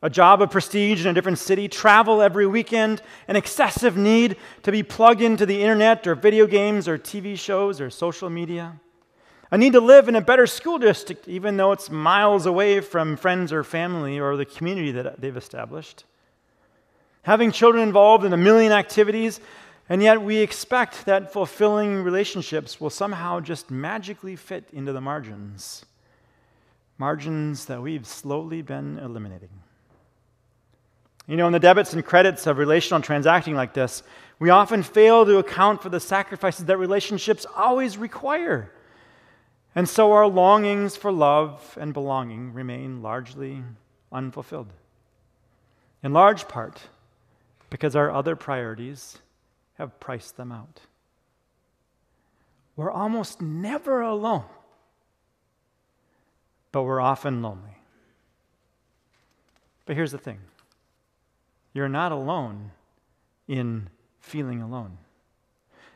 a 0.00 0.08
job 0.08 0.40
of 0.40 0.50
prestige 0.50 1.04
in 1.04 1.10
a 1.10 1.12
different 1.12 1.38
city, 1.38 1.68
travel 1.68 2.22
every 2.22 2.46
weekend, 2.46 3.02
an 3.28 3.36
excessive 3.36 3.98
need 3.98 4.36
to 4.62 4.72
be 4.72 4.82
plugged 4.82 5.20
into 5.20 5.44
the 5.44 5.60
internet 5.60 6.06
or 6.06 6.14
video 6.14 6.46
games 6.46 6.88
or 6.88 6.96
TV 6.96 7.38
shows 7.38 7.78
or 7.78 7.90
social 7.90 8.30
media, 8.30 8.80
a 9.50 9.58
need 9.58 9.74
to 9.74 9.80
live 9.80 10.08
in 10.08 10.16
a 10.16 10.20
better 10.22 10.46
school 10.46 10.78
district, 10.78 11.28
even 11.28 11.58
though 11.58 11.72
it's 11.72 11.90
miles 11.90 12.46
away 12.46 12.80
from 12.80 13.18
friends 13.18 13.52
or 13.52 13.62
family 13.62 14.18
or 14.18 14.38
the 14.38 14.46
community 14.46 14.92
that 14.92 15.20
they've 15.20 15.36
established 15.36 16.04
having 17.22 17.52
children 17.52 17.82
involved 17.82 18.24
in 18.24 18.32
a 18.32 18.36
million 18.36 18.72
activities, 18.72 19.40
and 19.88 20.02
yet 20.02 20.22
we 20.22 20.38
expect 20.38 21.04
that 21.06 21.32
fulfilling 21.32 22.02
relationships 22.02 22.80
will 22.80 22.90
somehow 22.90 23.40
just 23.40 23.70
magically 23.70 24.36
fit 24.36 24.68
into 24.72 24.92
the 24.92 25.00
margins. 25.00 25.84
Margins 26.96 27.64
that 27.66 27.82
we've 27.82 28.06
slowly 28.06 28.62
been 28.62 28.98
eliminating. 28.98 29.50
You 31.26 31.36
know, 31.36 31.46
in 31.46 31.52
the 31.52 31.60
debits 31.60 31.92
and 31.92 32.04
credits 32.04 32.46
of 32.46 32.58
relational 32.58 33.00
transacting 33.00 33.54
like 33.54 33.74
this, 33.74 34.02
we 34.38 34.50
often 34.50 34.82
fail 34.82 35.24
to 35.26 35.38
account 35.38 35.82
for 35.82 35.88
the 35.88 36.00
sacrifices 36.00 36.64
that 36.64 36.76
relationships 36.76 37.46
always 37.56 37.98
require. 37.98 38.72
And 39.74 39.88
so 39.88 40.12
our 40.12 40.26
longings 40.26 40.96
for 40.96 41.12
love 41.12 41.78
and 41.80 41.94
belonging 41.94 42.52
remain 42.52 43.02
largely 43.02 43.62
unfulfilled. 44.10 44.72
In 46.02 46.12
large 46.12 46.48
part, 46.48 46.80
because 47.70 47.96
our 47.96 48.10
other 48.10 48.36
priorities 48.36 49.18
have 49.74 49.98
priced 50.00 50.36
them 50.36 50.52
out. 50.52 50.80
We're 52.76 52.90
almost 52.90 53.40
never 53.40 54.00
alone, 54.00 54.44
but 56.72 56.82
we're 56.82 57.00
often 57.00 57.42
lonely. 57.42 57.78
But 59.86 59.96
here's 59.96 60.12
the 60.12 60.18
thing 60.18 60.38
you're 61.72 61.88
not 61.88 62.12
alone 62.12 62.72
in 63.48 63.88
feeling 64.20 64.60
alone. 64.60 64.98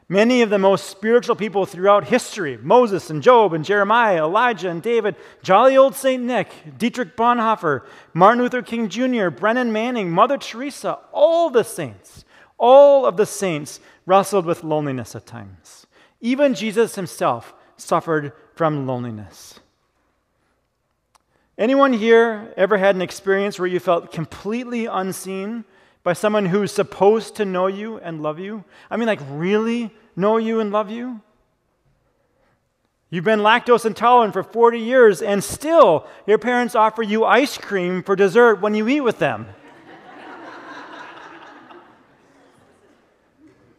Many 0.08 0.42
of 0.42 0.50
the 0.50 0.58
most 0.58 0.90
spiritual 0.90 1.34
people 1.34 1.64
throughout 1.64 2.04
history 2.04 2.58
Moses 2.58 3.08
and 3.08 3.22
Job 3.22 3.54
and 3.54 3.64
Jeremiah, 3.64 4.24
Elijah 4.24 4.68
and 4.68 4.82
David, 4.82 5.16
jolly 5.42 5.76
old 5.76 5.94
St. 5.94 6.22
Nick, 6.22 6.50
Dietrich 6.76 7.16
Bonhoeffer, 7.16 7.82
Martin 8.12 8.42
Luther 8.42 8.62
King 8.62 8.88
Jr., 8.88 9.30
Brennan 9.30 9.72
Manning, 9.72 10.10
Mother 10.10 10.36
Teresa, 10.36 10.98
all 11.10 11.48
the 11.48 11.62
saints, 11.62 12.24
all 12.58 13.06
of 13.06 13.16
the 13.16 13.26
saints 13.26 13.80
wrestled 14.04 14.44
with 14.44 14.62
loneliness 14.62 15.16
at 15.16 15.24
times. 15.24 15.86
Even 16.20 16.54
Jesus 16.54 16.96
himself 16.96 17.54
suffered 17.76 18.32
from 18.54 18.86
loneliness. 18.86 19.60
Anyone 21.56 21.92
here 21.92 22.52
ever 22.56 22.76
had 22.76 22.94
an 22.94 23.02
experience 23.02 23.58
where 23.58 23.68
you 23.68 23.78
felt 23.80 24.12
completely 24.12 24.86
unseen 24.86 25.64
by 26.04 26.12
someone 26.12 26.46
who's 26.46 26.70
supposed 26.70 27.34
to 27.36 27.44
know 27.44 27.66
you 27.66 27.98
and 27.98 28.22
love 28.22 28.38
you? 28.38 28.62
I 28.90 28.96
mean, 28.96 29.08
like, 29.08 29.20
really 29.30 29.90
know 30.14 30.36
you 30.36 30.60
and 30.60 30.70
love 30.70 30.90
you? 30.90 31.20
You've 33.10 33.24
been 33.24 33.40
lactose 33.40 33.86
intolerant 33.86 34.32
for 34.32 34.42
40 34.42 34.78
years, 34.78 35.22
and 35.22 35.42
still 35.42 36.06
your 36.26 36.38
parents 36.38 36.74
offer 36.74 37.02
you 37.02 37.24
ice 37.24 37.56
cream 37.56 38.02
for 38.02 38.14
dessert 38.14 38.60
when 38.60 38.74
you 38.74 38.86
eat 38.88 39.00
with 39.00 39.18
them. 39.18 39.46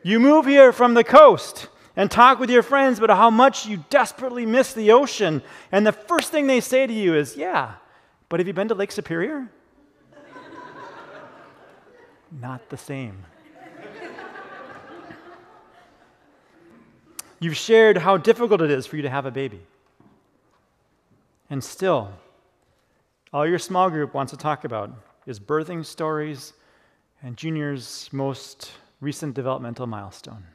you 0.04 0.20
move 0.20 0.46
here 0.46 0.72
from 0.72 0.94
the 0.94 1.04
coast 1.04 1.68
and 1.96 2.10
talk 2.10 2.40
with 2.40 2.50
your 2.50 2.64
friends 2.64 2.98
about 2.98 3.16
how 3.16 3.30
much 3.30 3.66
you 3.66 3.84
desperately 3.90 4.46
miss 4.46 4.74
the 4.74 4.92
ocean, 4.92 5.44
and 5.72 5.86
the 5.86 5.92
first 5.92 6.32
thing 6.32 6.48
they 6.48 6.62
say 6.62 6.88
to 6.88 6.94
you 6.94 7.16
is, 7.16 7.36
Yeah, 7.36 7.74
but 8.30 8.40
have 8.40 8.48
you 8.48 8.54
been 8.54 8.70
to 8.70 8.76
Lake 8.76 8.92
Superior? 8.92 9.50
Not 12.40 12.70
the 12.70 12.78
same. 12.78 13.26
You've 17.40 17.58
shared 17.58 17.98
how 17.98 18.18
difficult 18.18 18.62
it 18.62 18.72
is 18.72 18.86
for 18.86 18.96
you 18.96 19.02
to 19.02 19.10
have 19.10 19.26
a 19.26 19.32
baby. 19.32 19.62
And 21.50 21.64
still, 21.64 22.12
all 23.34 23.46
your 23.46 23.60
small 23.60 23.90
group 23.90 24.14
wants 24.14 24.32
to 24.32 24.38
talk 24.38 24.64
about 24.64 24.92
is 25.26 25.40
birthing 25.40 25.86
stories 25.86 26.54
and 27.22 27.36
Junior's 27.38 28.10
most 28.12 28.72
recent 29.02 29.36
developmental 29.36 29.86
milestone. 29.86 30.46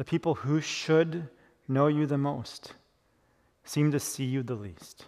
the 0.00 0.04
people 0.04 0.34
who 0.36 0.62
should 0.62 1.28
know 1.68 1.86
you 1.86 2.06
the 2.06 2.16
most, 2.16 2.72
seem 3.64 3.92
to 3.92 4.00
see 4.00 4.24
you 4.24 4.42
the 4.42 4.54
least. 4.54 5.04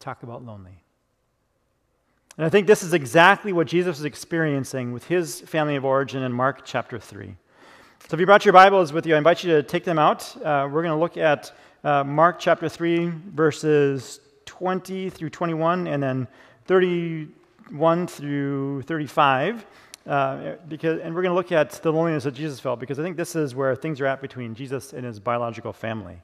Talk 0.00 0.22
about 0.22 0.42
lonely. 0.42 0.81
And 2.38 2.46
I 2.46 2.48
think 2.48 2.66
this 2.66 2.82
is 2.82 2.94
exactly 2.94 3.52
what 3.52 3.66
Jesus 3.66 3.98
was 3.98 4.04
experiencing 4.06 4.92
with 4.92 5.04
his 5.04 5.42
family 5.42 5.76
of 5.76 5.84
origin 5.84 6.22
in 6.22 6.32
Mark 6.32 6.62
chapter 6.64 6.98
3. 6.98 7.36
So 8.08 8.14
if 8.14 8.20
you 8.20 8.24
brought 8.24 8.46
your 8.46 8.54
Bibles 8.54 8.90
with 8.90 9.04
you, 9.06 9.14
I 9.14 9.18
invite 9.18 9.44
you 9.44 9.50
to 9.56 9.62
take 9.62 9.84
them 9.84 9.98
out. 9.98 10.34
Uh, 10.38 10.66
we're 10.72 10.82
going 10.82 10.94
to 10.94 11.00
look 11.00 11.18
at 11.18 11.52
uh, 11.84 12.02
Mark 12.04 12.38
chapter 12.38 12.70
3, 12.70 13.12
verses 13.34 14.20
20 14.46 15.10
through 15.10 15.28
21, 15.28 15.86
and 15.86 16.02
then 16.02 16.26
31 16.64 18.06
through 18.06 18.82
35. 18.82 19.66
Uh, 20.06 20.54
because, 20.68 21.00
and 21.00 21.14
we're 21.14 21.22
going 21.22 21.30
to 21.30 21.36
look 21.36 21.52
at 21.52 21.70
the 21.82 21.92
loneliness 21.92 22.24
that 22.24 22.34
Jesus 22.34 22.58
felt 22.58 22.80
because 22.80 22.98
I 22.98 23.02
think 23.02 23.18
this 23.18 23.36
is 23.36 23.54
where 23.54 23.76
things 23.76 24.00
are 24.00 24.06
at 24.06 24.22
between 24.22 24.54
Jesus 24.54 24.94
and 24.94 25.04
his 25.04 25.20
biological 25.20 25.74
family. 25.74 26.16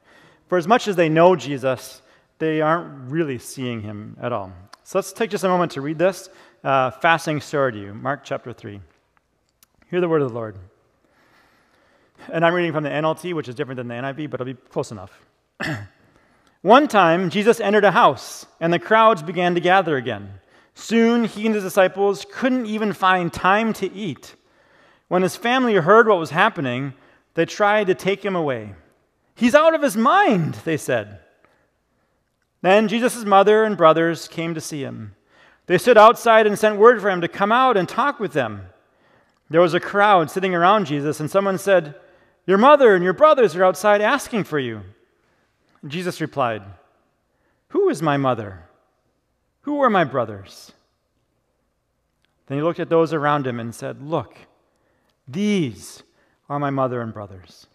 For 0.47 0.57
as 0.57 0.67
much 0.67 0.87
as 0.87 0.95
they 0.95 1.07
know 1.07 1.35
Jesus, 1.35 2.01
they 2.39 2.61
aren't 2.61 3.11
really 3.11 3.37
seeing 3.37 3.81
him 3.81 4.17
at 4.19 4.33
all. 4.33 4.51
So 4.89 4.97
let's 4.97 5.13
take 5.13 5.29
just 5.29 5.43
a 5.43 5.47
moment 5.47 5.73
to 5.73 5.81
read 5.81 5.99
this 5.99 6.29
uh, 6.63 6.89
fasting 6.89 7.41
to 7.41 7.71
you. 7.75 7.93
Mark 7.93 8.21
chapter 8.23 8.51
3. 8.51 8.81
Hear 9.91 10.01
the 10.01 10.09
word 10.09 10.23
of 10.23 10.29
the 10.29 10.33
Lord. 10.33 10.57
And 12.33 12.43
I'm 12.43 12.55
reading 12.55 12.71
from 12.71 12.83
the 12.83 12.89
NLT, 12.89 13.35
which 13.35 13.47
is 13.47 13.53
different 13.53 13.77
than 13.77 13.87
the 13.87 13.93
NIV, 13.93 14.31
but 14.31 14.41
it'll 14.41 14.51
be 14.51 14.59
close 14.71 14.89
enough. 14.89 15.11
One 16.63 16.87
time, 16.87 17.29
Jesus 17.29 17.59
entered 17.59 17.83
a 17.83 17.91
house, 17.91 18.47
and 18.59 18.73
the 18.73 18.79
crowds 18.79 19.21
began 19.21 19.53
to 19.53 19.61
gather 19.61 19.95
again. 19.95 20.39
Soon, 20.73 21.25
he 21.25 21.45
and 21.45 21.53
his 21.53 21.63
disciples 21.63 22.25
couldn't 22.33 22.65
even 22.65 22.91
find 22.91 23.31
time 23.31 23.73
to 23.73 23.93
eat. 23.93 24.33
When 25.07 25.21
his 25.21 25.35
family 25.35 25.75
heard 25.75 26.07
what 26.07 26.17
was 26.17 26.31
happening, 26.31 26.95
they 27.35 27.45
tried 27.45 27.85
to 27.85 27.93
take 27.93 28.25
him 28.25 28.35
away. 28.35 28.73
He's 29.35 29.53
out 29.53 29.75
of 29.75 29.83
his 29.83 29.95
mind, 29.95 30.55
they 30.65 30.77
said. 30.77 31.19
Then 32.61 32.87
Jesus' 32.87 33.25
mother 33.25 33.63
and 33.63 33.77
brothers 33.77 34.27
came 34.27 34.53
to 34.53 34.61
see 34.61 34.81
him. 34.81 35.15
They 35.67 35.77
stood 35.77 35.97
outside 35.97 36.47
and 36.47 36.57
sent 36.57 36.77
word 36.77 37.01
for 37.01 37.09
him 37.09 37.21
to 37.21 37.27
come 37.27 37.51
out 37.51 37.77
and 37.77 37.87
talk 37.87 38.19
with 38.19 38.33
them. 38.33 38.63
There 39.49 39.61
was 39.61 39.73
a 39.73 39.79
crowd 39.79 40.29
sitting 40.29 40.53
around 40.53 40.85
Jesus, 40.85 41.19
and 41.19 41.29
someone 41.29 41.57
said, 41.57 41.95
Your 42.45 42.57
mother 42.57 42.95
and 42.95 43.03
your 43.03 43.13
brothers 43.13 43.55
are 43.55 43.63
outside 43.63 44.01
asking 44.01 44.43
for 44.43 44.59
you. 44.59 44.81
Jesus 45.87 46.21
replied, 46.21 46.63
Who 47.69 47.89
is 47.89 48.01
my 48.01 48.17
mother? 48.17 48.63
Who 49.61 49.81
are 49.81 49.89
my 49.89 50.03
brothers? 50.03 50.71
Then 52.47 52.57
he 52.57 52.63
looked 52.63 52.79
at 52.79 52.89
those 52.89 53.13
around 53.13 53.45
him 53.45 53.59
and 53.59 53.73
said, 53.73 54.01
Look, 54.01 54.37
these 55.27 56.03
are 56.49 56.59
my 56.59 56.71
mother 56.71 57.01
and 57.01 57.13
brothers. 57.13 57.67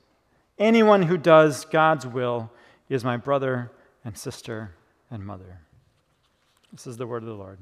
Anyone 0.59 1.03
who 1.03 1.17
does 1.17 1.65
God's 1.65 2.07
will 2.07 2.51
is 2.89 3.05
my 3.05 3.17
brother 3.17 3.71
and 4.05 4.17
sister 4.17 4.73
and 5.11 5.25
mother. 5.25 5.61
This 6.73 6.87
is 6.87 6.97
the 6.97 7.07
word 7.07 7.23
of 7.23 7.29
the 7.29 7.35
Lord. 7.35 7.59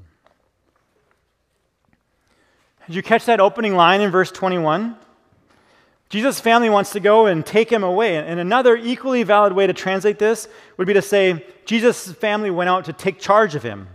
Did 2.87 2.96
you 2.96 3.02
catch 3.02 3.26
that 3.26 3.40
opening 3.40 3.76
line 3.76 4.00
in 4.00 4.11
verse 4.11 4.32
21? 4.32 4.96
Jesus' 6.08 6.40
family 6.40 6.68
wants 6.68 6.92
to 6.92 7.00
go 7.00 7.26
and 7.26 7.46
take 7.46 7.70
him 7.70 7.82
away. 7.82 8.16
And 8.16 8.38
another 8.38 8.76
equally 8.76 9.22
valid 9.22 9.52
way 9.52 9.66
to 9.66 9.72
translate 9.72 10.18
this 10.18 10.49
would 10.76 10.87
be 10.87 10.92
to 10.92 11.02
say 11.02 11.44
Jesus' 11.64 12.12
family 12.12 12.50
went 12.50 12.68
out 12.68 12.84
to 12.87 12.92
take 12.92 13.18
charge 13.18 13.54
of 13.54 13.62
him. 13.62 13.88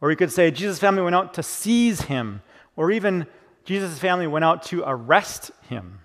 Or 0.00 0.10
you 0.10 0.16
could 0.16 0.32
say 0.32 0.50
Jesus' 0.50 0.78
family 0.78 1.02
went 1.02 1.14
out 1.14 1.34
to 1.34 1.42
seize 1.42 2.02
him. 2.02 2.42
Or 2.74 2.90
even 2.90 3.26
Jesus' 3.64 3.98
family 3.98 4.26
went 4.26 4.44
out 4.44 4.62
to 4.64 4.82
arrest 4.84 5.50
him. 5.68 6.00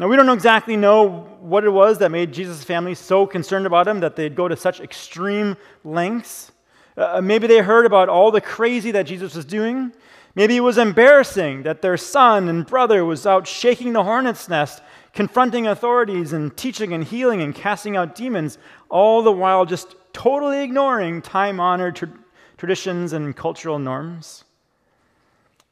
Now, 0.00 0.08
we 0.08 0.16
don't 0.16 0.30
exactly 0.30 0.78
know 0.78 1.28
what 1.40 1.62
it 1.62 1.68
was 1.68 1.98
that 1.98 2.10
made 2.10 2.32
Jesus' 2.32 2.64
family 2.64 2.94
so 2.94 3.26
concerned 3.26 3.66
about 3.66 3.86
him 3.86 4.00
that 4.00 4.16
they'd 4.16 4.34
go 4.34 4.48
to 4.48 4.56
such 4.56 4.80
extreme 4.80 5.58
lengths. 5.84 6.52
Uh, 6.96 7.20
maybe 7.20 7.46
they 7.46 7.58
heard 7.58 7.84
about 7.84 8.08
all 8.08 8.30
the 8.30 8.40
crazy 8.40 8.90
that 8.92 9.02
Jesus 9.02 9.34
was 9.34 9.44
doing. 9.44 9.92
Maybe 10.34 10.56
it 10.56 10.60
was 10.60 10.78
embarrassing 10.78 11.64
that 11.64 11.82
their 11.82 11.98
son 11.98 12.48
and 12.48 12.64
brother 12.64 13.04
was 13.04 13.26
out 13.26 13.46
shaking 13.46 13.92
the 13.92 14.02
hornet's 14.02 14.48
nest, 14.48 14.82
confronting 15.12 15.66
authorities 15.66 16.32
and 16.32 16.56
teaching 16.56 16.94
and 16.94 17.04
healing 17.04 17.42
and 17.42 17.54
casting 17.54 17.94
out 17.94 18.14
demons, 18.14 18.56
all 18.88 19.22
the 19.22 19.30
while 19.30 19.66
just 19.66 19.96
totally 20.14 20.62
ignoring 20.62 21.20
time 21.20 21.60
honored 21.60 21.96
tra- 21.96 22.08
traditions 22.56 23.12
and 23.12 23.36
cultural 23.36 23.78
norms. 23.78 24.44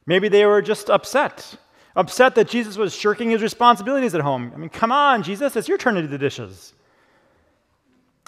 Maybe 0.05 0.29
they 0.29 0.45
were 0.45 0.61
just 0.61 0.87
upset 0.87 1.57
upset 1.99 2.35
that 2.35 2.47
Jesus 2.47 2.77
was 2.77 2.95
shirking 2.95 3.31
his 3.31 3.41
responsibilities 3.41 4.15
at 4.15 4.21
home. 4.21 4.53
I 4.55 4.57
mean, 4.57 4.69
come 4.69 4.91
on, 4.91 5.21
Jesus, 5.21 5.57
it's 5.57 5.67
your 5.67 5.77
turn 5.77 5.95
to 5.95 6.01
do 6.01 6.07
the 6.07 6.17
dishes. 6.17 6.73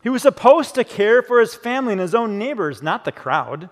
He 0.03 0.09
was 0.09 0.21
supposed 0.21 0.75
to 0.75 0.83
care 0.83 1.21
for 1.21 1.39
his 1.39 1.55
family 1.55 1.93
and 1.93 2.01
his 2.01 2.13
own 2.13 2.37
neighbors, 2.37 2.83
not 2.83 3.05
the 3.05 3.13
crowd. 3.13 3.69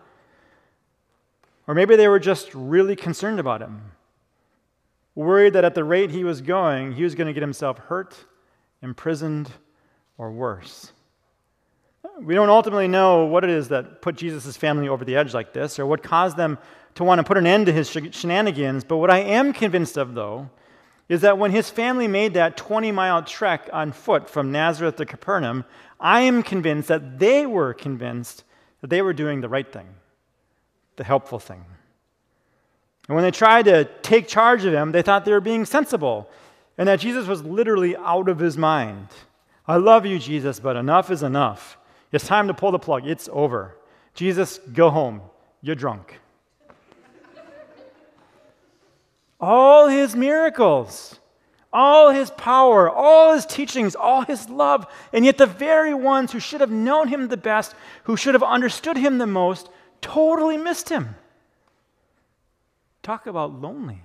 Or 1.68 1.76
maybe 1.76 1.98
they 1.98 2.08
were 2.08 2.20
just 2.20 2.56
really 2.56 2.96
concerned 2.96 3.42
about 3.42 3.62
him, 3.62 3.92
worried 5.16 5.54
that 5.54 5.66
at 5.66 5.76
the 5.76 5.84
rate 5.84 6.12
he 6.12 6.24
was 6.24 6.40
going, 6.40 6.94
he 6.94 7.04
was 7.04 7.14
going 7.14 7.28
to 7.28 7.34
get 7.34 7.44
himself 7.44 7.78
hurt, 7.78 8.16
imprisoned, 8.82 9.52
or 10.18 10.32
worse. 10.32 10.94
We 12.22 12.36
don't 12.36 12.50
ultimately 12.50 12.88
know 12.88 13.26
what 13.26 13.44
it 13.44 13.50
is 13.50 13.68
that 13.68 14.02
put 14.02 14.16
Jesus' 14.16 14.56
family 14.56 14.88
over 14.88 15.04
the 15.04 15.18
edge 15.18 15.34
like 15.34 15.52
this, 15.52 15.78
or 15.78 15.86
what 15.86 16.04
caused 16.04 16.38
them 16.38 16.58
to 17.00 17.06
want 17.06 17.20
to 17.20 17.24
put 17.24 17.38
an 17.38 17.48
end 17.48 17.66
to 17.66 17.72
his 17.72 17.90
shenanigans. 17.90 18.84
But 18.84 18.98
what 18.98 19.10
I 19.10 19.20
am 19.20 19.54
convinced 19.54 19.96
of, 19.96 20.16
though, 20.16 20.50
is 21.08 21.22
that 21.22 21.38
when 21.38 21.50
his 21.50 21.70
family 21.70 22.10
made 22.10 22.34
that 22.34 22.58
20 22.58 22.92
mile 22.92 23.24
trek 23.24 23.70
on 23.72 23.94
foot 23.94 24.30
from 24.30 24.52
Nazareth 24.52 24.98
to 24.98 25.06
Capernaum, 25.06 25.64
I 25.98 26.22
am 26.24 26.44
convinced 26.44 26.90
that 26.90 27.18
they 27.18 27.46
were 27.46 27.74
convinced 27.74 28.44
that 28.82 28.90
they 28.90 29.02
were 29.02 29.14
doing 29.14 29.40
the 29.40 29.48
right 29.48 29.72
thing, 29.72 29.88
the 30.98 31.06
helpful 31.06 31.40
thing. 31.40 31.64
And 33.08 33.16
when 33.16 33.24
they 33.24 33.32
tried 33.32 33.64
to 33.66 33.86
take 34.02 34.28
charge 34.28 34.66
of 34.66 34.74
him, 34.74 34.92
they 34.92 35.02
thought 35.02 35.24
they 35.24 35.32
were 35.32 35.40
being 35.40 35.64
sensible 35.64 36.30
and 36.78 36.90
that 36.90 37.00
Jesus 37.00 37.28
was 37.28 37.44
literally 37.44 37.96
out 37.96 38.28
of 38.28 38.40
his 38.40 38.58
mind. 38.58 39.08
I 39.66 39.78
love 39.78 40.06
you, 40.06 40.20
Jesus, 40.20 40.60
but 40.60 40.76
enough 40.76 41.12
is 41.12 41.24
enough. 41.24 41.78
It's 42.12 42.28
time 42.28 42.50
to 42.50 42.54
pull 42.54 42.74
the 42.74 42.78
plug. 42.78 43.08
It's 43.08 43.30
over. 43.32 43.78
Jesus, 44.16 44.60
go 44.74 44.90
home. 44.90 45.22
You're 45.62 45.76
drunk. 45.76 46.20
All 49.40 49.88
his 49.88 50.16
miracles, 50.16 51.20
all 51.72 52.10
his 52.12 52.30
power, 52.32 52.90
all 52.90 53.34
his 53.34 53.46
teachings, 53.46 53.96
all 53.96 54.24
his 54.24 54.50
love, 54.50 54.86
and 55.14 55.24
yet 55.24 55.38
the 55.38 55.46
very 55.46 55.94
ones 55.94 56.32
who 56.32 56.40
should 56.40 56.62
have 56.62 56.72
known 56.72 57.08
him 57.08 57.28
the 57.28 57.38
best, 57.38 57.74
who 58.04 58.18
should 58.18 58.34
have 58.34 58.44
understood 58.44 58.98
him 58.98 59.18
the 59.18 59.28
most, 59.28 59.70
totally 60.02 60.58
missed 60.58 60.90
him. 60.90 61.16
Talk 63.04 63.28
about 63.28 63.54
lonely. 63.54 64.02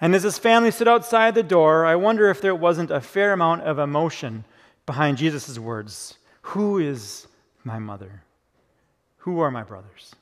And 0.00 0.16
as 0.16 0.24
his 0.24 0.36
family 0.36 0.72
stood 0.72 0.88
outside 0.88 1.34
the 1.34 1.44
door, 1.44 1.86
I 1.86 1.94
wonder 1.94 2.28
if 2.28 2.40
there 2.40 2.56
wasn't 2.56 2.90
a 2.90 3.00
fair 3.00 3.32
amount 3.32 3.62
of 3.62 3.78
emotion 3.78 4.44
behind 4.84 5.18
Jesus' 5.18 5.58
words 5.58 6.18
Who 6.42 6.78
is 6.78 7.28
my 7.62 7.78
mother? 7.78 8.24
Who 9.18 9.38
are 9.38 9.52
my 9.52 9.62
brothers? 9.62 10.16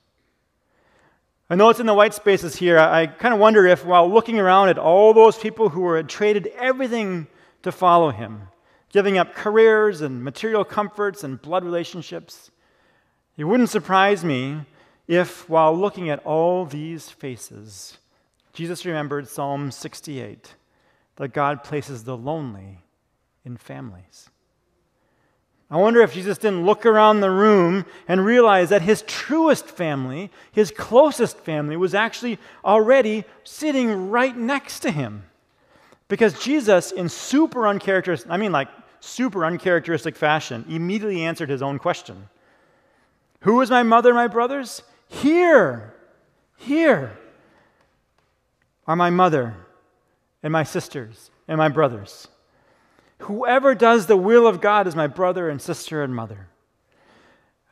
I 1.53 1.57
know 1.57 1.69
it's 1.69 1.81
in 1.81 1.87
the 1.87 1.95
white 1.95 2.15
spaces 2.15 2.55
here. 2.55 2.79
I, 2.79 3.03
I 3.03 3.07
kind 3.09 3.35
of 3.35 3.41
wonder 3.41 3.67
if, 3.67 3.85
while 3.85 4.09
looking 4.09 4.39
around 4.39 4.69
at 4.69 4.79
all 4.79 5.13
those 5.13 5.37
people 5.37 5.71
who 5.71 5.93
had 5.95 6.09
traded 6.09 6.47
everything 6.57 7.27
to 7.65 7.73
follow 7.73 8.11
him, 8.11 8.43
giving 8.93 9.19
up 9.19 9.35
careers 9.35 10.01
and 10.01 10.23
material 10.23 10.65
comforts 10.65 11.25
and 11.25 11.43
blood 11.43 11.65
relationships, 11.65 12.53
it 13.37 13.43
wouldn't 13.43 13.69
surprise 13.69 14.25
me 14.25 14.61
if, 15.09 15.49
while 15.49 15.77
looking 15.77 16.09
at 16.09 16.25
all 16.25 16.67
these 16.67 17.11
faces, 17.11 17.99
Jesus 18.53 18.87
remembered 18.87 19.27
Psalm 19.27 19.73
68 19.73 20.55
that 21.17 21.33
God 21.33 21.65
places 21.65 22.05
the 22.05 22.17
lonely 22.17 22.85
in 23.45 23.57
families. 23.57 24.31
I 25.71 25.77
wonder 25.77 26.01
if 26.01 26.13
Jesus 26.13 26.37
didn't 26.37 26.67
look 26.67 26.85
around 26.85 27.21
the 27.21 27.31
room 27.31 27.87
and 28.09 28.25
realize 28.25 28.71
that 28.71 28.83
his 28.83 29.03
truest 29.03 29.67
family, 29.67 30.31
his 30.51 30.73
closest 30.73 31.39
family, 31.39 31.77
was 31.77 31.95
actually 31.95 32.39
already 32.65 33.25
sitting 33.45 34.11
right 34.11 34.37
next 34.37 34.81
to 34.81 34.91
him. 34.91 35.25
Because 36.09 36.37
Jesus, 36.43 36.91
in 36.91 37.09
super 37.09 37.69
uncharacteristic, 37.69 38.29
I 38.33 38.37
mean 38.37 38.51
like 38.51 38.69
super 38.99 39.45
uncharacteristic 39.45 40.17
fashion, 40.17 40.65
immediately 40.69 41.23
answered 41.23 41.49
his 41.49 41.63
own 41.63 41.79
question 41.79 42.29
Who 43.43 43.61
is 43.61 43.71
my 43.71 43.85
mother 43.85 44.13
my 44.13 44.27
brothers? 44.27 44.83
Here, 45.07 45.95
here 46.57 47.17
are 48.89 48.97
my 48.97 49.11
mother 49.11 49.55
and 50.43 50.53
my 50.53 50.65
sisters 50.65 51.31
and 51.47 51.59
my 51.59 51.69
brothers. 51.69 52.27
Whoever 53.21 53.75
does 53.75 54.07
the 54.07 54.17
will 54.17 54.47
of 54.47 54.61
God 54.61 54.87
is 54.87 54.97
my 54.97 55.07
brother 55.07 55.49
and 55.49 55.61
sister 55.61 56.03
and 56.03 56.15
mother. 56.15 56.49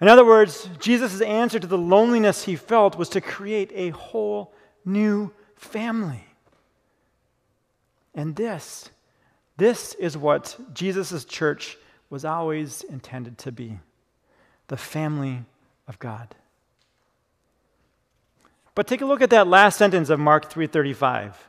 In 0.01 0.09
other 0.09 0.25
words, 0.25 0.69
Jesus' 0.79 1.21
answer 1.21 1.59
to 1.59 1.67
the 1.67 1.79
loneliness 1.79 2.45
he 2.45 2.55
felt 2.55 2.97
was 2.97 3.09
to 3.11 3.21
create 3.21 3.71
a 3.75 3.91
whole 3.91 4.53
new 4.85 5.33
family. 5.57 6.25
And 8.15 8.37
this, 8.37 8.91
this 9.57 9.95
is 9.95 10.17
what 10.17 10.57
Jesus' 10.73 11.25
church 11.25 11.77
was 12.11 12.25
always 12.25 12.83
intended 12.85 13.39
to 13.39 13.53
be 13.53 13.81
the 14.69 14.77
family 14.77 15.45
of 15.87 15.99
God. 15.99 16.35
But 18.75 18.87
take 18.87 19.01
a 19.01 19.07
look 19.07 19.23
at 19.23 19.31
that 19.31 19.49
last 19.49 19.77
sentence 19.77 20.09
of 20.11 20.21
Mark 20.21 20.49
3:35. 20.51 21.48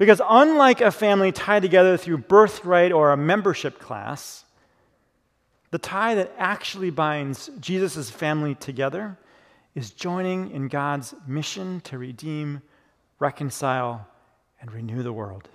Because 0.00 0.22
unlike 0.26 0.80
a 0.80 0.90
family 0.90 1.30
tied 1.30 1.60
together 1.60 1.98
through 1.98 2.16
birthright 2.16 2.90
or 2.90 3.12
a 3.12 3.18
membership 3.18 3.78
class, 3.78 4.46
the 5.72 5.78
tie 5.78 6.14
that 6.14 6.32
actually 6.38 6.88
binds 6.88 7.50
Jesus' 7.60 8.08
family 8.08 8.54
together 8.54 9.18
is 9.74 9.90
joining 9.90 10.52
in 10.52 10.68
God's 10.68 11.14
mission 11.26 11.82
to 11.82 11.98
redeem, 11.98 12.62
reconcile, 13.18 14.08
and 14.62 14.72
renew 14.72 15.02
the 15.02 15.12
world. 15.12 15.50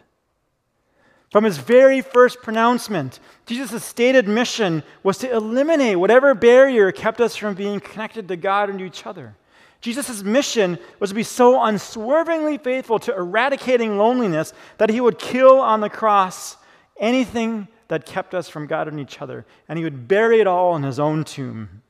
From 1.31 1.43
his 1.43 1.58
very 1.58 2.01
first 2.01 2.43
pronouncement, 2.43 3.19
Jesus' 3.47 3.84
stated 3.84 4.27
mission 4.27 4.84
was 5.01 5.17
to 5.17 5.31
eliminate 5.31 5.97
whatever 5.97 6.36
barrier 6.36 6.91
kept 6.91 7.19
us 7.19 7.36
from 7.36 7.55
being 7.55 7.79
connected 7.79 8.27
to 8.27 8.36
God 8.36 8.69
and 8.69 8.77
to 8.77 8.86
each 8.86 9.08
other. 9.08 9.36
Jesus' 9.86 10.24
mission 10.24 10.80
was 11.00 11.12
to 11.12 11.15
be 11.15 11.21
so 11.21 11.63
unswervingly 11.63 12.58
faithful 12.58 12.98
to 12.98 13.15
eradicating 13.15 14.00
loneliness 14.00 14.52
that 14.80 14.89
he 14.89 15.00
would 15.00 15.19
kill 15.19 15.60
on 15.60 15.80
the 15.80 15.91
cross 15.91 16.58
anything 16.98 17.67
that 17.88 18.08
kept 18.08 18.34
us 18.34 18.50
from 18.50 18.65
God 18.65 18.88
and 18.88 19.00
each 19.00 19.21
other, 19.21 19.45
and 19.69 19.78
he 19.78 19.84
would 19.84 20.08
bury 20.08 20.39
it 20.39 20.48
all 20.48 20.76
in 20.76 20.82
his 20.82 21.00
own 21.00 21.24
tomb. 21.24 21.84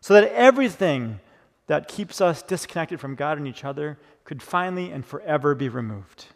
So 0.00 0.12
that 0.14 0.32
everything 0.32 1.20
that 1.68 1.86
keeps 1.86 2.20
us 2.20 2.42
disconnected 2.42 2.98
from 2.98 3.14
God 3.14 3.38
and 3.38 3.46
each 3.46 3.64
other 3.64 3.96
could 4.24 4.42
finally 4.42 4.90
and 4.90 5.06
forever 5.06 5.54
be 5.54 5.68
removed. 5.68 6.26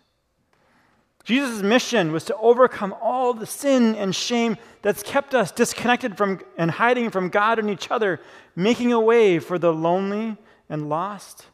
Jesus' 1.24 1.60
mission 1.60 2.12
was 2.12 2.24
to 2.26 2.36
overcome 2.36 2.94
all 3.02 3.34
the 3.34 3.46
sin 3.46 3.96
and 3.96 4.14
shame 4.14 4.58
that's 4.82 5.02
kept 5.02 5.34
us 5.34 5.50
disconnected 5.50 6.16
from 6.16 6.38
and 6.56 6.70
hiding 6.70 7.10
from 7.10 7.30
God 7.30 7.58
and 7.58 7.68
each 7.68 7.90
other, 7.90 8.20
making 8.54 8.92
a 8.92 9.00
way 9.00 9.40
for 9.40 9.58
the 9.58 9.72
lonely 9.72 10.36
and 10.68 10.88
lost, 10.88 11.46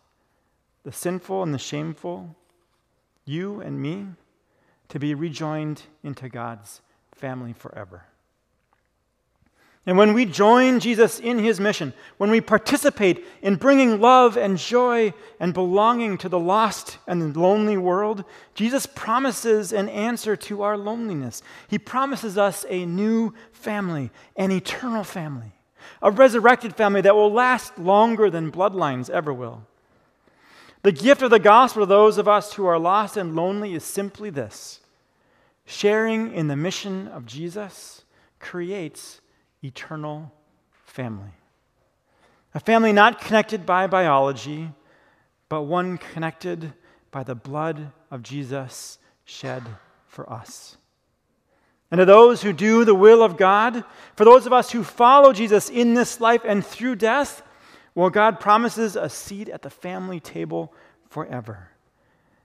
the 0.84 0.92
sinful 0.92 1.42
and 1.42 1.52
the 1.52 1.58
shameful, 1.58 2.36
you 3.24 3.60
and 3.60 3.80
me, 3.80 4.06
to 4.88 4.98
be 4.98 5.14
rejoined 5.14 5.82
into 6.02 6.28
God's 6.28 6.80
family 7.12 7.52
forever. 7.52 8.04
And 9.86 9.96
when 9.96 10.12
we 10.12 10.26
join 10.26 10.78
Jesus 10.78 11.18
in 11.18 11.38
his 11.38 11.58
mission, 11.58 11.94
when 12.18 12.30
we 12.30 12.40
participate 12.40 13.24
in 13.40 13.56
bringing 13.56 14.00
love 14.00 14.36
and 14.36 14.58
joy 14.58 15.14
and 15.40 15.54
belonging 15.54 16.18
to 16.18 16.28
the 16.28 16.38
lost 16.38 16.98
and 17.06 17.34
lonely 17.34 17.78
world, 17.78 18.24
Jesus 18.54 18.84
promises 18.84 19.72
an 19.72 19.88
answer 19.88 20.36
to 20.36 20.62
our 20.62 20.76
loneliness. 20.76 21.42
He 21.66 21.78
promises 21.78 22.36
us 22.36 22.66
a 22.68 22.84
new 22.84 23.32
family, 23.52 24.10
an 24.36 24.50
eternal 24.50 25.02
family, 25.02 25.52
a 26.02 26.10
resurrected 26.10 26.76
family 26.76 27.00
that 27.00 27.14
will 27.14 27.32
last 27.32 27.78
longer 27.78 28.30
than 28.30 28.52
bloodlines 28.52 29.10
ever 29.10 29.32
will. 29.32 29.66
The 30.82 30.92
gift 30.92 31.22
of 31.22 31.30
the 31.30 31.38
gospel 31.38 31.82
to 31.82 31.86
those 31.86 32.16
of 32.16 32.26
us 32.26 32.54
who 32.54 32.66
are 32.66 32.78
lost 32.78 33.16
and 33.16 33.36
lonely 33.36 33.74
is 33.74 33.84
simply 33.84 34.30
this 34.30 34.80
sharing 35.66 36.32
in 36.34 36.48
the 36.48 36.56
mission 36.56 37.06
of 37.08 37.26
Jesus 37.26 38.02
creates 38.40 39.20
eternal 39.62 40.32
family. 40.84 41.30
A 42.54 42.60
family 42.60 42.92
not 42.92 43.20
connected 43.20 43.64
by 43.64 43.86
biology, 43.86 44.72
but 45.48 45.62
one 45.62 45.98
connected 45.98 46.72
by 47.12 47.22
the 47.22 47.34
blood 47.36 47.92
of 48.10 48.22
Jesus 48.22 48.98
shed 49.24 49.62
for 50.08 50.30
us. 50.32 50.76
And 51.90 51.98
to 51.98 52.05
those 52.05 52.42
who 52.42 52.53
do 52.53 52.85
the 52.85 52.94
will 52.94 53.22
of 53.22 53.37
God, 53.37 53.85
for 54.14 54.24
those 54.24 54.46
of 54.46 54.53
us 54.53 54.70
who 54.70 54.85
follow 54.85 55.33
Jesus 55.33 55.68
in 55.68 55.94
this 55.94 56.20
life 56.20 56.42
and 56.44 56.64
through 56.64 56.96
death, 56.96 57.42
well, 57.94 58.11
God 58.11 58.38
promises 58.38 58.94
a 58.94 59.09
seat 59.09 59.48
at 59.48 59.62
the 59.62 59.70
family 59.70 60.20
table 60.20 60.72
forever. 61.09 61.70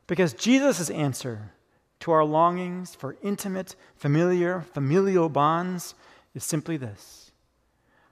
Because 0.07 0.33
Jesus' 0.33 0.89
answer 0.89 1.51
to 1.99 2.11
our 2.11 2.25
longings 2.25 2.95
for 2.95 3.17
intimate, 3.21 3.75
familiar, 3.95 4.61
familial 4.73 5.29
bonds 5.29 5.95
is 6.33 6.43
simply 6.43 6.77
this 6.77 7.31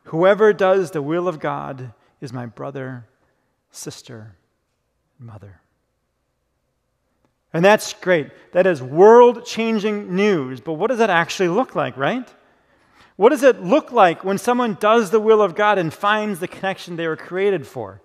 Whoever 0.05 0.53
does 0.53 0.91
the 0.91 1.01
will 1.01 1.27
of 1.27 1.39
God 1.39 1.93
is 2.21 2.31
my 2.31 2.45
brother, 2.45 3.05
sister, 3.71 4.35
mother. 5.17 5.62
And 7.53 7.63
that's 7.63 7.93
great. 7.93 8.31
That 8.51 8.65
is 8.65 8.81
world 8.81 9.45
changing 9.45 10.15
news. 10.15 10.59
But 10.59 10.73
what 10.73 10.87
does 10.87 10.97
that 10.97 11.09
actually 11.09 11.49
look 11.49 11.75
like, 11.75 11.95
right? 11.95 12.27
What 13.15 13.29
does 13.29 13.43
it 13.43 13.61
look 13.61 13.91
like 13.91 14.23
when 14.23 14.39
someone 14.39 14.75
does 14.79 15.11
the 15.11 15.19
will 15.19 15.41
of 15.41 15.55
God 15.55 15.77
and 15.77 15.93
finds 15.93 16.39
the 16.39 16.47
connection 16.47 16.95
they 16.95 17.07
were 17.07 17.15
created 17.15 17.67
for? 17.67 18.01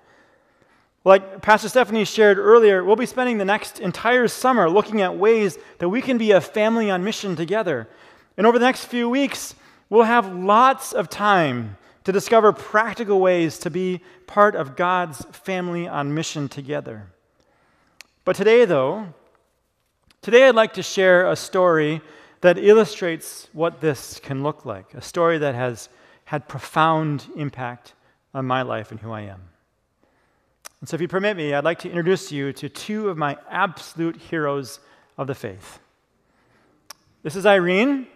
Like 1.05 1.41
Pastor 1.41 1.71
Stephanie 1.71 2.05
shared 2.05 2.37
earlier, 2.37 2.85
we'll 2.85 2.97
be 2.97 3.07
spending 3.07 3.39
the 3.39 3.45
next 3.45 3.81
entire 3.81 4.29
summer 4.29 4.69
looking 4.69 5.01
at 5.01 5.17
ways 5.17 5.57
that 5.79 5.89
we 5.89 6.03
can 6.03 6.19
be 6.19 6.33
a 6.33 6.41
family 6.41 6.91
on 6.91 7.03
mission 7.03 7.35
together. 7.35 7.89
And 8.37 8.47
over 8.47 8.59
the 8.59 8.67
next 8.67 8.85
few 8.85 9.09
weeks, 9.09 9.55
We'll 9.91 10.03
have 10.03 10.35
lots 10.35 10.93
of 10.93 11.09
time 11.09 11.79
to 12.05 12.13
discover 12.13 12.53
practical 12.53 13.21
ways 13.21 13.59
to 13.61 13.71
be 13.71 14.01
part 14.27 14.55
of 14.55 14.77
God's 14.77 15.25
family 15.33 15.89
on 15.89 16.15
mission 16.15 16.49
together. 16.49 17.07
But 18.25 18.37
today, 18.37 18.67
though, 18.67 19.15
today 20.23 20.49
I'd 20.49 20.55
like 20.55 20.75
to 20.75 20.83
share 20.83 21.31
a 21.31 21.37
story 21.37 22.01
that 22.41 22.59
illustrates 22.59 23.49
what 23.53 23.81
this 23.81 24.21
can 24.21 24.43
look 24.43 24.65
like, 24.65 24.95
a 24.95 25.03
story 25.03 25.39
that 25.39 25.55
has 25.55 25.89
had 26.25 26.49
profound 26.49 27.27
impact 27.37 27.95
on 28.35 28.47
my 28.47 28.63
life 28.63 28.91
and 28.91 29.01
who 29.01 29.11
I 29.11 29.23
am. 29.23 29.43
And 30.81 30.89
so, 30.89 30.95
if 30.95 31.01
you 31.01 31.09
permit 31.09 31.37
me, 31.37 31.55
I'd 31.55 31.65
like 31.65 31.81
to 31.81 31.89
introduce 31.89 32.31
you 32.31 32.53
to 32.53 32.69
two 32.69 33.09
of 33.09 33.17
my 33.17 33.37
absolute 33.51 34.17
heroes 34.17 34.79
of 35.17 35.27
the 35.27 35.35
faith. 35.35 35.81
This 37.25 37.35
is 37.35 37.47
Irene, 37.47 38.07